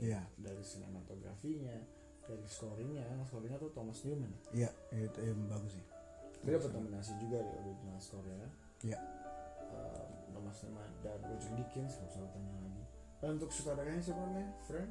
Iya. 0.00 0.24
dari 0.40 0.64
sinematografinya 0.64 1.76
dari 2.24 2.46
scoringnya 2.48 3.04
scoringnya 3.28 3.60
tuh 3.60 3.68
Thomas 3.76 4.00
Newman 4.08 4.32
Iya, 4.56 4.72
itu 4.94 5.20
yang 5.20 5.44
bagus 5.52 5.76
sih. 5.76 5.84
Dia 6.40 6.52
dapat 6.54 6.70
nominasi 6.72 7.12
juga 7.18 7.38
di 7.38 7.52
original 7.56 7.98
score-nya 7.98 8.48
Iya. 8.80 8.98
Eh, 9.68 10.04
Thomas 10.30 10.56
Newman 10.62 10.90
dan 11.00 11.18
Roger 11.20 11.52
Dickens 11.54 11.92
nggak 11.94 12.10
usah 12.10 12.30
tanya 12.30 12.50
lagi 12.56 12.82
dan 13.18 13.28
untuk 13.34 13.50
sutradaranya 13.50 13.98
siapa 13.98 14.20
namanya 14.20 14.50
Frank 14.62 14.90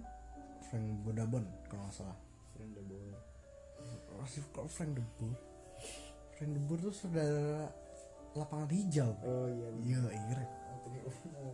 Frank 0.62 0.86
Bodabon 1.02 1.44
kalau 1.66 1.84
nggak 1.84 1.96
salah. 1.96 2.18
Frank 2.52 2.72
De 2.74 2.84
Boer 2.84 3.16
Masih 4.14 4.42
kok 4.50 4.66
Frank 4.68 4.92
de 4.92 5.04
Boer? 5.16 5.38
Frank 6.32 6.52
de 6.52 6.60
Boer 6.60 6.80
tuh 6.82 6.92
saudara 6.92 7.70
lapangan 8.34 8.68
hijau. 8.68 9.12
oh 9.22 9.48
iya 9.48 9.68
Iya, 9.80 10.00
iya. 10.10 10.44
Oh, 11.08 11.54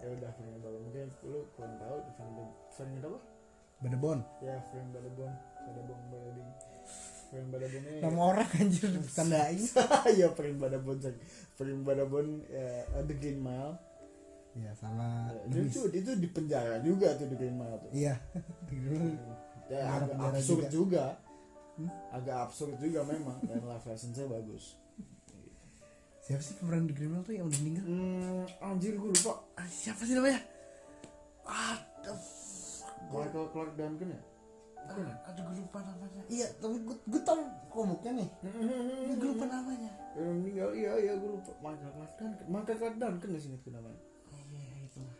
ya 0.00 0.08
udah 0.10 0.30
Frank 0.30 0.50
De 0.50 0.58
Boer 0.58 0.78
mungkin 0.78 1.08
lu 1.22 1.40
kurang 1.52 1.74
tahu 1.76 1.96
Frank 2.14 2.32
De 2.32 2.44
Frank 2.70 2.90
De 2.94 3.00
apa 3.02 3.20
Bodabon. 3.80 4.18
ya 4.40 4.56
Frank 4.64 4.88
Badabon 4.90 5.32
Badabon 5.60 5.98
Badabing 6.08 6.50
Frank 7.34 7.48
Badabon 7.50 7.82
ini 7.82 7.98
Nama 7.98 8.20
orang 8.22 8.48
anjir 8.54 8.88
ditandain. 8.94 9.58
ya 10.22 10.28
Frank 10.30 10.56
Badabon 10.56 10.96
Frank 10.96 11.18
Frank 11.52 11.80
Badabon 11.82 12.26
ya, 12.46 12.66
The 13.02 13.14
Green 13.14 13.40
Mile 13.40 13.74
Iya, 14.54 14.70
sama 14.72 15.34
Ya, 15.50 15.58
itu, 15.60 15.90
itu 15.90 16.10
di 16.14 16.28
penjara 16.30 16.78
juga 16.78 17.10
tuh 17.14 17.26
The 17.26 17.34
Green 17.34 17.58
Mile 17.58 17.74
tuh 17.76 17.90
Iya. 17.90 18.14
Dulu 18.70 19.10
ya, 19.66 19.82
agak 19.90 20.14
absurd 20.30 20.70
juga, 20.70 21.18
Hmm? 21.74 21.90
agak 22.08 22.46
absurd 22.46 22.78
juga 22.78 23.02
memang 23.02 23.34
dan 23.42 23.58
life 23.60 23.82
lesson-nya 23.82 24.30
bagus 24.30 24.78
siapa 26.20 26.38
sih 26.38 26.54
pemeran 26.54 26.86
The 26.86 26.94
Green 26.94 27.10
Mile 27.10 27.20
tuh 27.20 27.34
yang 27.34 27.50
udah 27.50 27.60
meninggal? 27.60 27.84
hmm, 27.84 28.42
anjir 28.62 28.94
gue 28.94 29.10
lupa 29.10 29.42
Ah, 29.52 29.66
siapa 29.66 30.00
sih 30.00 30.14
namanya? 30.14 30.38
Aduh. 31.44 32.22
Michael 33.10 33.46
Clark 33.50 33.72
Duncan 33.74 34.08
ya 34.08 34.22
Ya? 34.84 35.16
Aduh, 35.32 35.42
gue 35.48 35.56
lupa 35.64 35.80
namanya. 35.80 36.22
Iya, 36.28 36.46
tapi 36.60 36.76
gue 36.84 36.96
gue 37.08 37.20
tau 37.24 37.40
komuknya 37.72 38.12
nih. 38.20 38.28
Tapi 38.44 39.14
gue 39.16 39.28
lupa 39.34 39.46
namanya. 39.48 39.90
yang 40.14 40.30
meninggal 40.38 40.70
iya 40.78 40.94
iya 40.94 41.12
gue 41.18 41.26
lupa 41.26 41.50
Michael 41.58 41.90
Clark 41.90 42.12
Duncan 42.22 42.46
Michael 42.46 42.78
Clark 42.78 42.96
Duncan 43.02 43.30
di 43.34 43.40
sini 43.42 43.58
tuh 43.66 43.74
namanya 43.74 43.98
Iya, 44.30 44.62
itu 44.86 44.98
lah. 45.02 45.16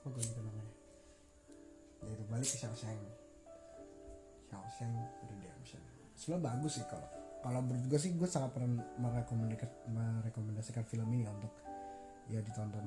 Apa 0.00 0.06
gue 0.16 0.22
lupa 0.24 0.40
namanya? 0.48 0.72
Ya 2.00 2.08
itu 2.16 2.24
balik 2.24 2.48
ke 2.48 2.56
Shawshank. 2.56 3.00
Shawshank 4.48 4.96
Redemption. 5.28 5.80
Sebenarnya 6.16 6.44
bagus 6.56 6.72
sih 6.80 6.86
kalau 6.88 7.08
kalau 7.40 7.60
menurut 7.64 7.84
gue 7.88 8.00
sih 8.00 8.16
gue 8.16 8.28
sangat 8.28 8.52
pernah 8.56 8.80
merekomendasikan, 8.96 9.70
merekomendasikan 9.92 10.84
film 10.88 11.08
ini 11.12 11.28
untuk 11.28 11.52
ya 12.32 12.40
ditonton 12.40 12.84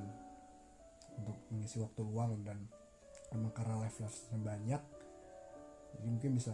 untuk 1.22 1.38
mengisi 1.54 1.78
waktu 1.82 2.02
luang 2.02 2.42
dan 2.42 2.66
emang 3.30 3.54
karena 3.54 3.82
life 3.86 4.02
lessonnya 4.02 4.42
banyak 4.42 4.82
jadi 5.94 6.08
mungkin 6.10 6.32
bisa 6.36 6.54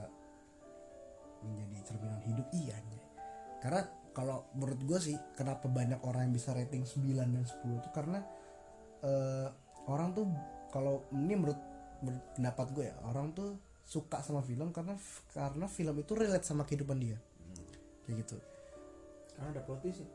menjadi 1.44 1.76
cerminan 1.88 2.22
hidup. 2.28 2.48
Iya 2.52 2.78
karena 3.60 3.82
kalau 4.16 4.48
menurut 4.56 4.80
gue 4.84 5.00
sih 5.00 5.16
kenapa 5.36 5.68
banyak 5.68 6.00
orang 6.04 6.28
yang 6.28 6.34
bisa 6.36 6.56
rating 6.56 6.84
9 6.88 7.16
dan 7.16 7.44
10 7.44 7.80
itu 7.80 7.90
karena 7.92 8.20
eh, 9.04 9.48
orang 9.88 10.16
tuh 10.16 10.26
kalau 10.72 11.08
ini 11.16 11.36
menurut, 11.36 11.60
menurut 12.04 12.24
pendapat 12.36 12.68
gue 12.76 12.86
ya 12.88 12.96
orang 13.08 13.36
tuh 13.36 13.60
suka 13.84 14.22
sama 14.22 14.46
film 14.46 14.70
karena 14.70 14.96
karena 15.34 15.66
film 15.66 15.96
itu 16.00 16.14
relate 16.16 16.46
sama 16.48 16.64
kehidupan 16.64 16.98
dia. 17.00 17.18
Kayak 18.06 18.26
gitu. 18.26 18.38
Karena 19.36 19.48
ada 19.56 19.62
plot 19.64 19.82
twist 19.84 20.04
sih 20.04 20.10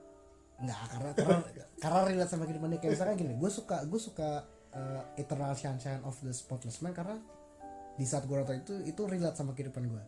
nggak 0.55 0.87
karena 0.87 1.11
karena 1.19 1.39
karena 1.83 2.01
relate 2.07 2.31
sama 2.31 2.45
kehidupan 2.47 2.69
dia. 2.73 2.81
Kayak 2.81 2.93
misalkan 2.97 3.17
gini 3.19 3.35
gue 3.37 3.51
suka 3.51 3.77
gue 3.85 4.01
suka 4.01 4.31
uh, 4.73 5.03
Eternal 5.19 5.53
Sunshine 5.59 6.03
of 6.07 6.17
the 6.23 6.33
Spotless 6.33 6.81
Mind 6.81 6.95
karena 6.95 7.19
di 7.95 8.05
saat 8.05 8.27
gue 8.27 8.35
nonton 8.35 8.59
itu 8.59 8.75
itu 8.85 9.01
relate 9.07 9.39
sama 9.39 9.55
kehidupan 9.55 9.87
gue 9.87 10.03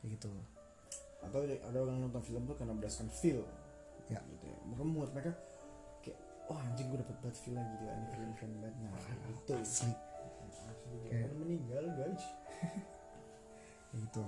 kayak 0.00 0.10
gitu. 0.16 0.30
Atau 1.20 1.42
ada 1.44 1.78
orang 1.82 2.08
nonton 2.08 2.22
film 2.22 2.46
tuh 2.46 2.56
karena 2.56 2.72
berdasarkan 2.72 3.10
feel. 3.10 3.42
Ya. 4.06 4.22
gitu 4.22 4.46
ya. 4.46 4.58
Maka 4.70 4.82
membuat 4.86 5.10
mereka 5.12 5.34
kayak 6.00 6.18
oh 6.46 6.56
anjing 6.56 6.86
gue 6.88 6.98
dapet 7.02 7.16
banget 7.20 7.36
feel 7.42 7.58
gitu 7.58 7.84
ini 7.84 8.06
film 8.14 8.30
film 8.38 8.52
banget 8.62 8.76
nah 8.80 8.92
itu 9.28 9.52
asli. 9.58 9.92
Kayak- 11.10 11.26
Orang 11.28 11.38
meninggal 11.42 11.84
guys. 11.98 12.24
Kayak 13.90 14.00
gitu. 14.06 14.24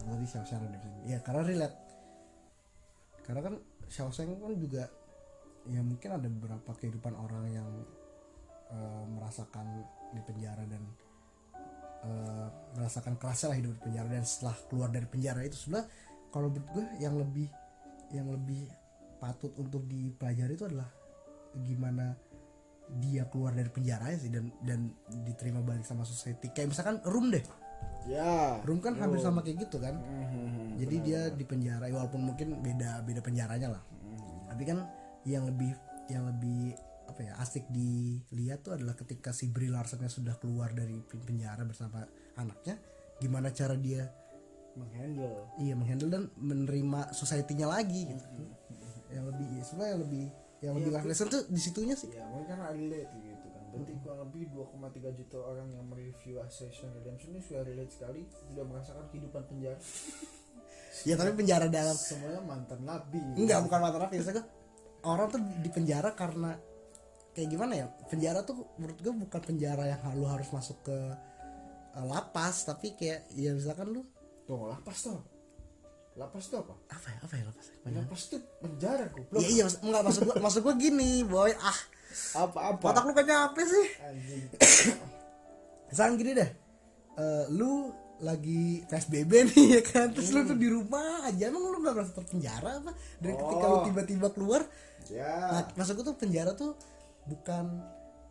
Tadi 0.00 0.26
Shawshank 0.26 0.60
Redemption 0.64 0.92
ya 1.04 1.18
karena 1.20 1.42
relate. 1.44 1.76
Karena 3.24 3.40
kan 3.42 3.54
Shawshank 3.88 4.38
kan 4.38 4.54
juga 4.56 4.84
ya 5.68 5.80
mungkin 5.84 6.10
ada 6.14 6.24
beberapa 6.24 6.70
kehidupan 6.72 7.12
orang 7.16 7.44
yang 7.52 7.68
eh, 8.72 9.04
merasakan 9.12 9.84
di 10.12 10.20
penjara 10.24 10.64
dan 10.68 10.82
eh, 12.04 12.46
merasakan 12.76 13.14
kerasnya 13.20 13.52
lah 13.52 13.58
hidup 13.58 13.72
di 13.78 13.82
penjara. 13.90 14.08
Dan 14.08 14.24
setelah 14.24 14.56
keluar 14.68 14.88
dari 14.88 15.06
penjara 15.06 15.40
itu 15.44 15.56
sebenarnya 15.56 15.88
kalau 16.30 16.48
menurut 16.48 16.68
gue 16.72 16.84
yang 17.02 17.14
lebih 17.18 17.48
yang 18.10 18.26
lebih 18.30 18.66
patut 19.22 19.52
untuk 19.60 19.84
dipelajari 19.86 20.56
itu 20.56 20.66
adalah 20.66 20.88
gimana 21.60 22.14
dia 22.90 23.22
keluar 23.30 23.54
dari 23.54 23.70
penjara 23.70 24.10
sih 24.18 24.30
dan 24.34 24.50
dan 24.66 24.90
diterima 25.26 25.62
balik 25.62 25.86
sama 25.86 26.02
society. 26.02 26.50
Kayak 26.50 26.74
misalkan 26.74 26.96
room 27.06 27.30
deh. 27.30 27.42
Ya. 28.08 28.58
Room 28.64 28.80
kan 28.80 28.96
hampir 28.96 29.20
sama 29.20 29.44
kayak 29.44 29.68
gitu 29.68 29.76
kan. 29.78 29.94
Mhm, 30.00 30.80
jadi 30.80 30.96
benar, 30.96 31.06
dia 31.06 31.20
di 31.36 31.44
penjara 31.44 31.84
ya 31.86 31.94
walaupun 32.00 32.20
mungkin 32.32 32.60
beda 32.64 33.04
beda 33.04 33.20
penjaranya 33.20 33.76
lah. 33.78 33.82
Mhm. 34.00 34.38
tapi 34.50 34.66
kan 34.66 34.78
yang 35.22 35.46
lebih 35.46 35.72
yang 36.10 36.26
lebih 36.26 36.74
apa 37.10 37.20
ya 37.26 37.34
asik 37.42 37.66
dilihat 37.68 38.62
tuh 38.62 38.78
adalah 38.78 38.94
ketika 38.94 39.34
si 39.34 39.50
Brie 39.50 39.68
Larsonnya 39.68 40.06
sudah 40.06 40.38
keluar 40.38 40.70
dari 40.70 40.94
pen- 41.02 41.26
penjara 41.26 41.66
bersama 41.66 42.06
anaknya 42.38 42.78
gimana 43.18 43.50
cara 43.50 43.74
dia 43.74 44.06
menghandle. 44.78 45.50
Iya 45.58 45.74
menghandle 45.74 46.10
dan 46.10 46.22
menerima 46.38 47.10
society-nya 47.10 47.66
lagi 47.66 48.14
gitu. 48.14 48.24
Yang 49.10 49.24
lebih 49.34 49.46
ya, 49.58 49.62
sebenarnya 49.66 49.90
yang 49.90 50.02
lebih 50.06 50.24
yang 50.60 50.74
lebih 50.76 50.90
life 50.92 51.06
lesson 51.08 51.26
tuh 51.28 51.42
di 51.50 51.60
situnya 51.60 51.98
sih. 51.98 52.08
Ya 52.14 52.24
mungkin 52.30 52.54
kan 52.54 52.70
relate 52.70 53.10
gitu 53.18 53.46
kan. 53.50 53.62
Berarti 53.70 53.92
kurang 54.02 54.20
lebih 54.30 54.42
2,3 54.54 55.18
juta 55.18 55.36
orang 55.42 55.66
yang 55.74 55.84
mereview 55.90 56.38
Assassin's 56.42 56.94
Redemption 56.94 57.34
ini 57.34 57.42
sudah 57.42 57.62
relate 57.66 57.92
sekali 57.92 58.22
sudah 58.54 58.64
merasakan 58.64 59.04
kehidupan 59.10 59.42
penjara. 59.50 59.78
Ya 61.06 61.14
tapi 61.16 61.32
penjara 61.32 61.70
dalam 61.70 61.94
semuanya 61.94 62.42
mantan 62.44 62.82
nabi. 62.82 63.22
Enggak 63.38 63.62
bukan 63.62 63.78
mata 63.78 63.96
napi 63.96 64.20
maksudnya 64.20 64.44
orang 65.06 65.32
tuh 65.32 65.40
di 65.40 65.70
penjara 65.72 66.12
karena 66.12 66.58
kayak 67.30 67.48
gimana 67.48 67.72
ya? 67.74 67.86
Penjara 68.08 68.42
tuh 68.42 68.66
menurut 68.76 68.98
gue 68.98 69.12
bukan 69.12 69.40
penjara 69.40 69.84
yang 69.86 70.00
lu 70.14 70.26
harus 70.26 70.50
masuk 70.50 70.82
ke 70.82 70.98
uh, 71.94 72.04
lapas 72.06 72.64
tapi 72.64 72.94
kayak 72.94 73.30
ya 73.34 73.54
misalkan 73.54 73.90
lu 73.90 74.02
tuh 74.44 74.66
lapas 74.66 74.98
tuh 75.00 75.20
lapas 76.18 76.44
tuh 76.46 76.58
apa? 76.60 76.74
Apa 76.90 77.06
ya? 77.06 77.18
Apa 77.22 77.34
ya 77.38 77.44
lapas? 77.46 77.66
Lapas 77.86 78.20
tuh 78.28 78.40
penjara 78.58 79.04
goblok. 79.08 79.40
Iya 79.40 79.48
iya 79.48 79.66
enggak 79.80 80.02
maksud 80.04 80.22
gue 80.26 80.34
maksud 80.36 80.60
gue 80.62 80.74
gini 80.76 81.22
boy 81.22 81.54
ah. 81.54 81.78
Apa 82.34 82.74
apa? 82.74 82.84
Otak 82.90 83.04
lu 83.06 83.12
kan 83.14 83.24
nyampe 83.24 83.62
sih? 83.62 83.86
Anjing. 84.02 84.42
Misalkan 85.90 86.14
gini 86.18 86.32
deh 86.34 86.50
eh, 87.16 87.44
lu 87.54 87.90
lagi 88.20 88.84
PSBB 88.84 89.32
nih 89.54 89.66
ya 89.80 89.82
kan? 89.86 90.12
Terus 90.12 90.34
lu 90.34 90.44
tuh 90.44 90.58
di 90.58 90.68
rumah 90.68 91.24
aja 91.24 91.48
emang 91.48 91.72
lu 91.72 91.78
gak 91.80 91.94
merasa 91.96 92.12
terpenjara 92.12 92.82
apa? 92.82 92.92
Dari 93.16 93.32
ketika 93.32 93.64
lu 93.64 93.76
Oh. 93.80 93.84
tiba-tiba 93.86 94.28
keluar 94.34 94.62
Nah, 95.10 95.66
ya 95.66 95.74
maksud 95.74 95.98
gue 95.98 96.06
tuh 96.06 96.14
penjara 96.14 96.54
tuh 96.54 96.76
bukan 97.30 97.64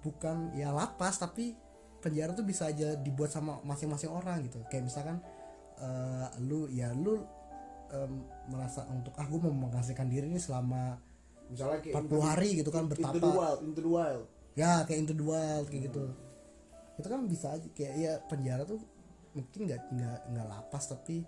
bukan 0.03 0.51
ya 0.55 0.75
lapas 0.75 1.19
tapi 1.19 1.55
penjara 1.99 2.31
tuh 2.31 2.43
bisa 2.47 2.67
aja 2.71 2.95
dibuat 2.99 3.31
sama 3.31 3.59
masing-masing 3.63 4.11
orang 4.11 4.43
gitu. 4.47 4.59
Kayak 4.67 4.91
misalkan 4.91 5.17
eh, 5.79 6.27
lu 6.43 6.67
ya 6.67 6.91
lu 6.91 7.19
em, 7.91 8.13
merasa 8.51 8.83
untuk 8.91 9.15
ah 9.15 9.25
gue 9.25 9.39
mau 9.39 9.51
mengasihkan 9.71 10.07
diri 10.11 10.27
ini 10.27 10.39
selama 10.39 10.99
misalnya 11.49 11.79
kayak 11.81 11.95
40 12.05 12.29
hari 12.29 12.49
gitu 12.61 12.69
kan 12.69 12.85
into 12.85 12.95
the 12.95 13.01
bertapa. 13.01 13.27
wild 13.33 13.59
into 13.65 13.81
the 13.81 13.91
wild 13.91 14.25
Ya 14.57 14.83
kayak 14.83 15.07
into 15.07 15.15
the 15.15 15.23
wild 15.25 15.65
kayak 15.71 15.87
gitu. 15.87 16.03
Itu 16.99 17.07
kan 17.07 17.19
bisa 17.31 17.55
aja 17.55 17.67
kayak 17.71 17.93
ya 17.95 18.13
penjara 18.27 18.67
tuh 18.67 18.79
mungkin 19.31 19.71
nggak 19.71 19.81
nggak 19.93 20.19
nggak 20.35 20.47
lapas 20.51 20.83
tapi 20.91 21.23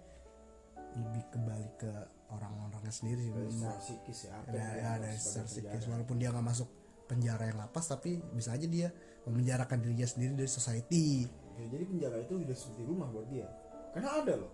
lebih 0.92 1.24
kembali 1.32 1.70
ke 1.80 1.92
orang-orangnya 2.32 2.92
sendiri 2.92 3.24
sih. 3.28 3.32
dari 3.32 3.52
secara 3.52 3.80
psikis 3.80 4.20
ya 4.28 4.36
dia 4.52 4.64
ada 4.68 5.08
anggap 5.08 5.16
secara 5.16 5.48
psikis 5.48 5.72
penjara. 5.72 5.92
walaupun 5.96 6.16
dia 6.20 6.30
nggak 6.34 6.48
masuk 6.52 6.70
penjara 7.12 7.44
yang 7.46 7.60
lapas 7.60 7.84
tapi 7.86 8.24
bisa 8.32 8.56
aja 8.56 8.64
dia 8.64 8.88
memenjarakan 9.28 9.84
dirinya 9.84 10.08
sendiri 10.08 10.32
dari 10.34 10.48
society. 10.48 11.28
Ya, 11.60 11.68
jadi 11.68 11.84
penjara 11.84 12.18
itu 12.24 12.40
udah 12.40 12.56
seperti 12.56 12.82
rumah 12.88 13.12
buat 13.12 13.28
dia. 13.28 13.52
Karena 13.92 14.24
ada 14.24 14.34
loh 14.40 14.52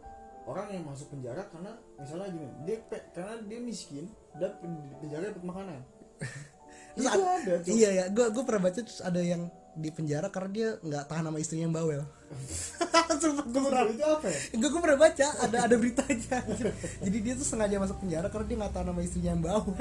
orang 0.47 0.73
yang 0.73 0.83
masuk 0.87 1.11
penjara 1.11 1.45
karena 1.51 1.75
misalnya 1.99 2.27
gini 2.31 2.47
dia 2.63 2.77
pe- 2.81 3.05
karena 3.11 3.35
dia 3.45 3.59
miskin 3.61 4.09
dan 4.35 4.57
penjara 4.97 5.29
dapat 5.29 5.43
makanan. 5.45 5.79
Terus 6.97 7.05
itu 7.05 7.19
ada- 7.21 7.37
ada 7.37 7.53
Cok. 7.61 7.69
iya 7.69 7.89
ya 7.93 8.05
gue 8.09 8.25
gue 8.33 8.43
pernah 8.43 8.61
baca 8.65 8.79
terus 8.81 8.99
ada 9.05 9.21
yang 9.21 9.41
di 9.77 9.93
penjara 9.93 10.33
karena 10.33 10.49
dia 10.49 10.67
nggak 10.81 11.03
tahan 11.05 11.29
sama 11.29 11.37
istrinya 11.37 11.69
yang 11.69 11.75
bawel. 11.75 12.01
Sumpah 13.21 13.45
gue 13.45 13.61
pernah 13.61 13.85
itu 13.85 14.01
apa 14.03 14.27
ya? 14.27 14.39
Enggak 14.57 14.69
gue 14.73 14.81
pernah 14.81 14.99
baca 14.99 15.27
ada 15.37 15.57
ada 15.61 15.75
beritanya. 15.77 16.37
Jadi 17.05 17.17
dia 17.21 17.33
tuh 17.37 17.45
sengaja 17.45 17.77
masuk 17.77 17.97
penjara 18.01 18.27
karena 18.27 18.45
dia 18.49 18.57
nggak 18.57 18.73
tahan 18.73 18.87
sama 18.89 19.01
istrinya 19.05 19.29
yang 19.37 19.43
bawel 19.45 19.75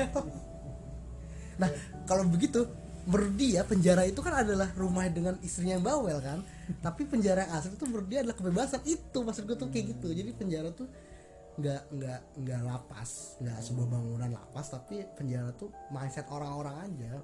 nah 1.56 1.70
kalau 2.04 2.28
begitu 2.28 2.68
menurut 3.06 3.34
dia 3.38 3.62
penjara 3.62 4.02
itu 4.02 4.18
kan 4.18 4.42
adalah 4.42 4.68
rumah 4.74 5.06
dengan 5.06 5.38
istrinya 5.40 5.78
yang 5.78 5.86
bawel 5.86 6.18
kan? 6.18 6.42
Tapi 6.82 7.06
penjara 7.06 7.46
yang 7.46 7.54
asli 7.54 7.78
itu 7.78 7.86
menurut 7.86 8.08
dia 8.10 8.26
adalah 8.26 8.36
kebebasan. 8.36 8.82
Itu 8.82 9.22
maksud 9.22 9.46
gue 9.46 9.56
tuh 9.56 9.70
kayak 9.70 9.96
gitu. 9.96 10.10
Jadi 10.10 10.30
penjara 10.34 10.74
tuh 10.74 10.90
nggak 11.56 11.82
nggak 11.94 12.20
nggak 12.42 12.60
lapas. 12.66 13.38
Nggak 13.38 13.58
sebuah 13.62 13.86
bangunan 13.86 14.30
lapas 14.34 14.66
tapi 14.74 15.06
penjara 15.14 15.54
tuh 15.54 15.70
mindset 15.94 16.26
orang-orang 16.34 16.74
aja. 16.82 17.22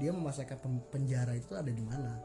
Dia 0.00 0.10
memasakkan 0.16 0.58
penjara 0.88 1.36
itu 1.36 1.52
ada 1.52 1.68
di 1.68 1.84
mana. 1.84 2.16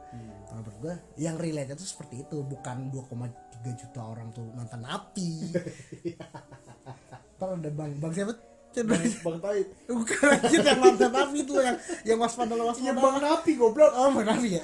Kalau 0.48 0.64
menurut 0.64 0.80
gue 0.80 0.96
yang 1.20 1.36
relate 1.36 1.76
itu 1.76 1.84
seperti 1.84 2.24
itu. 2.24 2.40
Bukan 2.40 2.88
2,3 2.88 3.68
juta 3.76 4.00
orang 4.00 4.32
tuh 4.32 4.48
mantan 4.56 4.82
napi 4.82 5.54
Ntar 7.38 7.58
ada 7.58 7.70
bang 7.74 7.98
bang 7.98 8.14
siapa 8.14 8.51
bang, 8.72 9.04
bang 9.04 9.38
Taib 9.44 9.68
bukan 9.92 10.28
anjir 10.32 10.60
yang 10.64 10.80
mantan 10.80 11.12
napi 11.12 11.38
itu 11.44 11.54
yang 11.60 11.78
yang 12.08 12.18
waspada 12.24 12.56
waspada 12.56 12.88
iya 12.88 12.92
bang 12.96 13.16
Napi 13.20 13.52
goblok. 13.60 13.92
Oh 13.92 14.08
bang 14.16 14.26
napi 14.32 14.48
ya? 14.56 14.64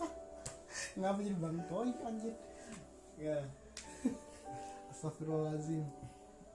Ngapa 1.00 1.20
jadi 1.20 1.36
bang 1.36 1.56
toy 1.68 1.90
anjir 2.04 2.34
ya. 3.20 3.36
Astagfirullahaladzim. 4.96 5.84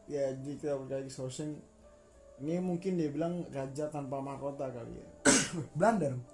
Ya 0.10 0.34
jadi 0.34 0.51
kita 0.58 0.73
balik 0.82 1.06
lagi 1.06 1.12
Shawshank 1.13 1.54
ini 2.41 2.60
mungkin 2.60 2.99
dia 2.99 3.10
bilang 3.13 3.45
raja 3.54 3.86
tanpa 3.93 4.17
mahkota 4.17 4.73
kali 4.73 4.97
ya. 4.97 5.08
Belanda 5.78 6.17
dong. 6.17 6.25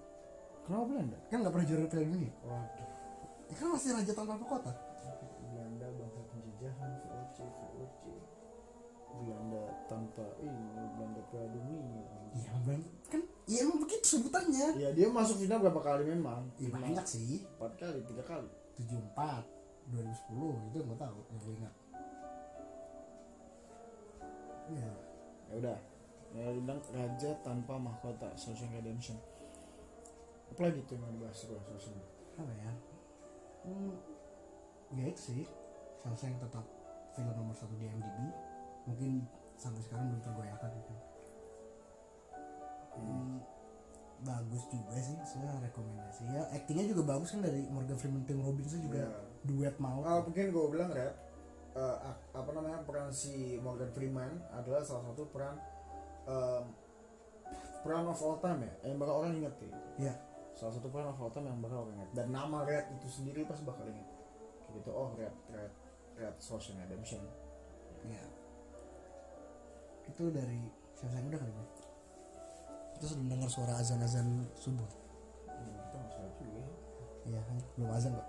Kenapa 0.63 0.83
Belanda? 0.87 1.17
Kan 1.27 1.37
nggak 1.43 1.53
pernah 1.53 1.67
juara 1.67 1.85
piala 1.91 2.07
dunia. 2.07 2.33
Waduh. 2.47 2.87
Ya 3.51 3.55
kan 3.59 3.67
masih 3.75 3.89
raja 3.99 4.11
tanpa 4.15 4.39
kota 4.39 4.90
tanpa 9.91 10.23
ini 10.39 10.84
Belanda 10.95 11.21
Piala 11.27 11.51
Dunia 11.51 11.84
iya 12.32 12.54
bang 12.63 12.82
kan 13.12 13.21
iya 13.43 13.67
emang 13.67 13.84
begitu 13.84 14.06
sebutannya. 14.15 14.67
Ya 14.80 14.89
dia 14.95 15.08
masuk 15.12 15.43
final 15.43 15.60
berapa 15.60 15.82
kali 15.84 16.08
memang? 16.08 16.47
Iya 16.56 16.71
banyak 16.71 17.04
sih. 17.04 17.43
Empat 17.60 17.75
kali 17.75 17.99
tiga 18.08 18.23
kali. 18.23 18.47
74 18.80 19.43
2010 19.91 20.71
itu 20.71 20.77
nggak 20.80 20.99
tahu 21.04 21.19
yang 21.27 21.39
gue 21.43 21.54
ingat. 21.60 21.73
Ya 24.71 24.91
ya 25.51 25.54
udah 25.60 25.77
ya 26.32 26.47
bilang 26.56 26.80
raja 26.95 27.32
tanpa 27.43 27.75
mahkota 27.75 28.32
Shawshank 28.39 28.71
Redemption. 28.71 29.19
Apa 30.56 30.71
lagi 30.71 30.80
tuh 30.88 30.95
yang 30.95 31.12
dibahas 31.19 31.43
gua 31.43 31.60
Shawshank 31.67 31.99
apa 32.39 32.54
ya? 32.56 32.71
Hmm, 33.67 33.95
ya 34.95 35.04
itu 35.12 35.19
sih. 35.19 35.43
Shawshank 35.99 36.39
tetap 36.39 36.63
film 37.12 37.36
nomor 37.36 37.51
satu 37.51 37.75
di 37.75 37.91
IMDb 37.91 38.32
mungkin 38.88 39.27
sampai 39.62 39.78
sekarang 39.80 40.10
belum 40.10 40.21
tergoyahkan 40.21 40.71
itu. 40.74 40.93
Hmm, 42.91 43.38
bagus 44.21 44.63
juga 44.67 44.97
sih 44.97 45.17
saya 45.24 45.62
rekomendasi. 45.62 46.21
Ya 46.28 46.43
aktingnya 46.52 46.89
juga 46.89 47.04
bagus 47.08 47.32
kan 47.32 47.41
dari 47.41 47.65
Morgan 47.67 47.95
Freeman 47.95 48.26
Tim 48.26 48.41
Robbins 48.41 48.74
juga 48.74 49.00
Ya. 49.00 49.10
duet 49.43 49.76
mau. 49.78 50.02
Ah, 50.02 50.19
mungkin 50.19 50.50
gue 50.50 50.65
bilang 50.67 50.89
eh, 50.91 51.13
ak- 51.74 52.26
apa 52.34 52.50
namanya 52.52 52.84
peran 52.84 53.10
si 53.10 53.56
Morgan 53.58 53.89
Freeman 53.89 54.41
adalah 54.52 54.82
salah 54.82 55.08
satu 55.08 55.30
peran 55.30 55.56
em, 56.26 56.63
peran 57.82 58.06
of 58.06 58.19
all 58.19 58.38
time 58.38 58.62
ya 58.62 58.74
yang 58.86 58.97
bakal 58.97 59.21
orang 59.21 59.38
inget 59.38 59.56
ya. 59.62 59.71
Ya 60.10 60.13
salah 60.52 60.74
satu 60.76 60.89
peran 60.89 61.08
of 61.08 61.17
all 61.17 61.32
time 61.32 61.47
yang 61.47 61.58
bakal 61.58 61.86
orang 61.86 61.95
inget 61.95 62.12
dan 62.12 62.28
nama 62.30 62.62
Red 62.62 62.91
itu 62.91 63.08
sendiri 63.08 63.45
pas 63.45 63.58
bakal 63.62 63.86
inget 63.86 64.06
gitu 64.71 64.88
oh 64.88 65.15
Red 65.15 65.32
Red 65.50 65.71
Red 66.15 66.36
Social 66.38 66.76
Redemption 66.78 67.24
ya 68.04 68.21
itu 70.07 70.23
dari 70.31 70.59
Shawshank 70.97 71.25
udah 71.29 71.39
kali 71.39 71.53
ya? 71.53 71.65
Terus 73.01 73.13
mendengar 73.17 73.49
suara 73.49 73.73
azan-azan 73.81 74.45
subuh. 74.55 74.85
Ya 77.25 77.37
iya 77.37 77.39
kan? 77.45 77.57
Belum 77.77 77.91
azan 77.93 78.11
kok 78.17 78.25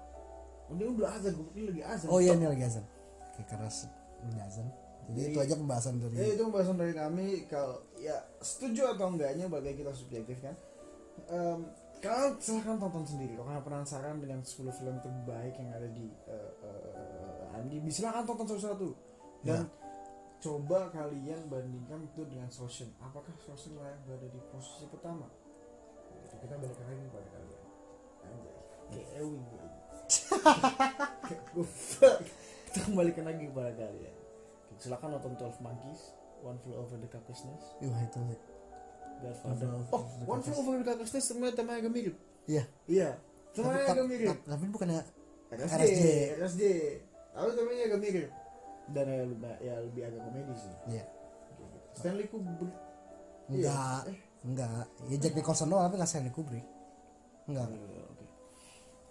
oh, 0.69 0.73
ini 0.77 0.85
udah 0.85 1.11
azan 1.17 1.33
gue 1.33 1.47
pikir 1.53 1.65
lagi 1.73 1.83
azan. 1.85 2.09
Oh 2.13 2.21
iya 2.21 2.33
ini 2.37 2.47
lagi 2.49 2.65
azan. 2.65 2.85
Oke 3.33 3.43
karena 3.49 3.69
se- 3.69 3.93
ini 4.25 4.41
azan. 4.41 4.69
Jadi 5.09 5.19
Jadi- 5.19 5.33
itu 5.35 5.39
aja 5.43 5.55
pembahasan 5.59 5.95
dari 5.99 6.15
Ya 6.15 6.27
itu 6.33 6.43
pembahasan 6.47 6.77
dari 6.79 6.93
kami. 6.95 7.27
Kalau 7.49 7.83
ya 7.99 8.17
setuju 8.41 8.93
atau 8.95 9.07
enggaknya 9.13 9.47
bagi 9.49 9.75
kita 9.75 9.93
subjektif 9.93 10.39
kan. 10.41 10.55
Em, 11.29 11.59
kalian 12.01 12.33
silahkan 12.41 12.77
tonton 12.81 13.05
sendiri. 13.05 13.33
Kalau 13.37 13.47
kalian 13.49 13.65
penasaran 13.65 14.17
dengan 14.21 14.41
10 14.45 14.73
film 14.73 14.97
terbaik 15.01 15.55
yang 15.59 15.71
ada 15.73 15.89
di 15.91 16.07
eh, 16.29 16.53
eh, 16.65 17.57
IMDb 17.59 17.85
silahkan 17.93 18.25
tonton 18.25 18.47
satu-satu. 18.49 18.89
Dan 19.43 19.67
coba 20.43 20.91
kalian 20.91 21.47
bandingkan 21.47 22.03
itu 22.03 22.27
dengan 22.27 22.51
Shawshank 22.51 22.91
apakah 22.99 23.31
Shawshank 23.39 23.79
layak 23.79 24.03
berada 24.03 24.27
di 24.27 24.41
posisi 24.51 24.91
pertama? 24.91 25.31
Itu 26.27 26.35
kita 26.37 26.59
balikan 26.59 26.85
lagi 26.85 27.03
kepada 27.07 27.29
kalian. 27.31 27.63
Anjay. 28.27 28.55
Kayak 28.91 29.09
Ewing 29.23 29.47
kita 32.67 32.79
kembalikan 32.85 33.25
lagi 33.25 33.45
kepada 33.49 33.73
kalian. 33.73 34.15
Silakan 34.77 35.09
nonton 35.15 35.33
12 35.39 35.63
Monkeys 35.63 36.11
One 36.43 36.59
Flew 36.59 36.75
Over 36.75 36.99
the 36.99 37.07
Cuckoo's 37.07 37.47
Nest 37.47 37.79
Wah 37.79 38.03
itu 38.03 38.19
Godfather. 39.23 39.71
Oh 39.95 40.03
One 40.27 40.43
Flew 40.43 40.59
Over 40.59 40.83
the 40.83 40.87
Cuckoo's 40.91 41.15
Nest 41.15 41.31
semuanya 41.31 41.55
temanya 41.55 41.87
agak 41.87 41.95
mirip 41.95 42.17
Iya. 42.51 42.67
iya 42.91 43.15
temanya 43.55 43.95
agak 43.95 44.11
mirip 44.11 44.43
tapi, 44.43 44.67
bukannya 44.75 45.07
RSJ. 45.55 46.03
RSJ 46.43 46.63
tapi 47.31 47.51
temanya 47.55 47.83
agak 47.95 48.01
mirip 48.03 48.31
dan 48.89 49.05
ya 49.07 49.23
lebih, 49.23 49.55
ya 49.61 49.75
lebih 49.81 50.03
agak 50.05 50.21
komedi 50.23 50.55
sih 50.55 50.75
Iya. 50.91 51.05
Stanley 51.93 52.27
Kubrick 52.27 52.73
Iya. 53.47 53.71
enggak 53.71 54.01
Eh. 54.09 54.19
enggak 54.43 54.85
ya 55.07 55.17
Jack 55.19 55.35
Nicholson 55.35 55.69
doang 55.69 55.85
tapi 55.85 55.97
nggak 55.97 56.11
Stanley 56.11 56.33
Kubrick 56.33 56.67
enggak 57.47 57.69
Eh, 57.69 58.03
oke. 58.03 58.25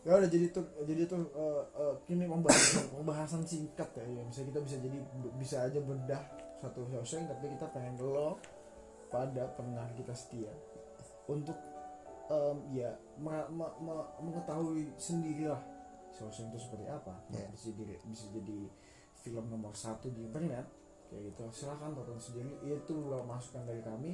Ya 0.02 0.18
udah 0.18 0.28
jadi 0.28 0.50
tuh 0.50 0.66
jadi 0.84 1.02
tuh 1.06 1.24
eh, 1.30 1.62
eh, 1.78 1.96
ini 2.10 2.26
pembahasan 2.26 2.86
pembahasan 2.98 3.42
singkat 3.46 3.90
ya, 3.94 4.04
ya. 4.04 4.22
Misalnya 4.26 4.48
kita 4.50 4.60
bisa 4.66 4.76
jadi 4.82 4.98
bisa 5.38 5.56
aja 5.62 5.80
bedah 5.80 6.24
satu 6.58 6.86
Shawshank 6.86 7.26
tapi 7.28 7.54
kita 7.54 7.66
pengen 7.70 7.96
lo 7.98 8.38
pada 9.08 9.46
pendengar 9.54 9.90
kita 9.94 10.14
setia 10.14 10.50
untuk 11.26 11.58
em, 12.28 12.58
ya 12.72 12.90
me- 13.18 13.50
me- 13.52 13.76
me- 13.80 14.10
mengetahui 14.22 14.90
sendirilah 14.96 15.62
Shawshank 16.12 16.50
itu 16.50 16.60
seperti 16.62 16.86
apa. 16.88 17.14
Ya. 17.30 17.46
bisa 17.50 17.70
jadi 17.72 17.96
bisa 18.04 18.26
jadi 18.32 18.58
film 19.22 19.46
nomor 19.48 19.72
satu 19.72 20.10
di 20.10 20.26
internet 20.26 20.66
kayak 21.08 21.30
gitu. 21.30 21.44
Silahkan 21.52 21.92
tonton 21.92 22.18
sendiri. 22.18 22.52
Itu 22.64 22.96
uh, 23.10 23.24
masukan 23.24 23.64
dari 23.64 23.82
kami 23.82 24.12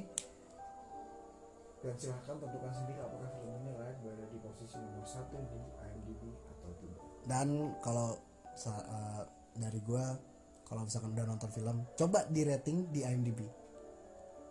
dan 1.78 1.94
silahkan 1.94 2.34
tentukan 2.36 2.72
sendiri 2.74 2.98
apakah 2.98 3.30
film 3.32 3.54
ini 3.56 3.70
layak 3.72 3.96
berada 4.02 4.26
di 4.26 4.38
posisi 4.42 4.76
nomor 4.76 5.06
satu 5.06 5.38
di 5.46 5.58
IMDb 5.78 6.22
atau 6.44 6.70
tidak. 6.74 6.98
dan 7.22 7.48
kalau 7.78 8.18
eh, 8.58 9.22
dari 9.54 9.78
gua 9.80 10.18
kalau 10.66 10.82
misalkan 10.82 11.14
udah 11.14 11.24
nonton 11.24 11.46
film 11.48 11.86
coba 11.94 12.26
di 12.26 12.42
rating 12.42 12.90
di 12.90 13.02
IMDb 13.02 13.46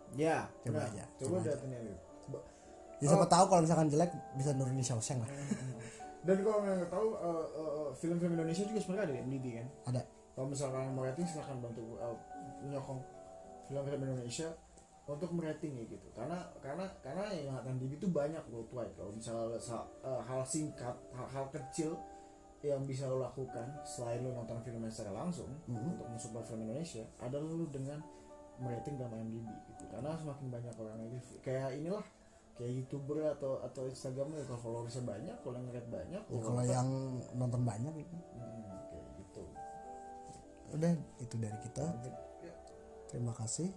Ya, 0.08 0.48
Coba 0.64 0.88
benar. 0.88 0.88
aja, 0.88 1.04
Coba 1.20 1.36
coba 1.36 1.52
aja. 1.52 1.68
ya. 1.68 1.96
Coba. 2.24 2.38
ya 2.96 3.06
siapa 3.06 3.20
Oh. 3.20 3.28
tahu 3.28 3.44
kalau 3.44 3.60
misalkan 3.60 3.88
jelek 3.92 4.10
bisa 4.32 4.50
nurunin 4.56 4.80
Shawshank 4.80 5.20
lah 5.20 5.28
Dan 6.26 6.36
kalau 6.40 6.58
nggak 6.64 6.88
tahu 6.88 7.08
eh, 7.12 7.44
eh, 7.52 7.88
film-film 7.94 8.32
Indonesia 8.34 8.64
juga 8.64 8.80
sebenarnya 8.80 9.04
ada 9.04 9.12
di 9.12 9.20
IMDb 9.20 9.46
kan. 9.52 9.66
ada 9.84 10.00
Kalau 10.38 10.46
misalkan 10.46 10.94
mau 10.94 11.02
rating 11.02 11.26
silahkan 11.26 11.58
bantu 11.58 11.98
eh, 11.98 12.14
menyokong 12.62 13.02
film-film 13.66 14.00
Indonesia 14.04 14.54
untuk 15.04 15.34
merating 15.34 15.74
ya 15.74 15.84
gitu. 15.84 16.06
Karena 16.14 16.38
karena 16.58 16.86
karena 17.00 17.26
yang 17.32 17.56
ada 17.56 17.66
IMDb 17.66 17.96
itu 17.96 18.06
banyak 18.06 18.46
worldwide. 18.46 18.94
Kalau 18.94 19.10
misalnya 19.10 19.58
sa- 19.58 19.90
eh, 20.00 20.22
hal 20.22 20.46
singkat, 20.46 20.94
hal-hal 21.10 21.50
kecil 21.50 21.98
yang 22.60 22.82
bisa 22.82 23.06
lo 23.06 23.18
lakukan 23.18 23.66
selain 23.82 24.18
lo 24.20 24.30
nonton 24.32 24.58
filmnya 24.60 24.86
secara 24.88 25.14
langsung 25.16 25.46
Mhm. 25.64 25.78
untuk 25.92 26.06
mensupport 26.08 26.44
film 26.44 26.62
Indonesia 26.64 27.02
adalah 27.18 27.46
lo 27.48 27.66
dengan 27.66 27.98
merating 28.58 28.94
dalam 28.94 29.14
IMDb 29.16 29.46
gitu 29.68 29.86
karena 29.88 30.14
semakin 30.14 30.46
banyak 30.48 30.74
orang 30.76 30.98
yang 30.98 31.10
review- 31.12 31.38
kayak 31.40 31.70
inilah 31.72 32.02
kayak 32.54 32.72
youtuber 32.74 33.22
atau 33.28 33.62
atau 33.62 33.86
instagramnya 33.86 34.42
kalau 34.42 34.58
followersnya 34.58 35.06
banyak 35.06 35.36
kalau 35.38 35.54
yang 35.54 35.66
ngeliat 35.66 35.86
banyak 35.88 36.22
ya 36.24 36.38
kalau 36.42 36.62
yang 36.66 36.88
nonton 37.32 37.62
banyak 37.62 37.94
itu 37.96 38.16
hmm, 38.34 38.42
gitu 38.58 38.74
udah 40.74 40.92
itu 41.20 41.36
dari 41.40 41.58
kita. 41.64 41.86
Terima 43.08 43.32
kasih. 43.32 43.72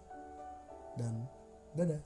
Dan 0.99 1.23
dadah 1.71 2.01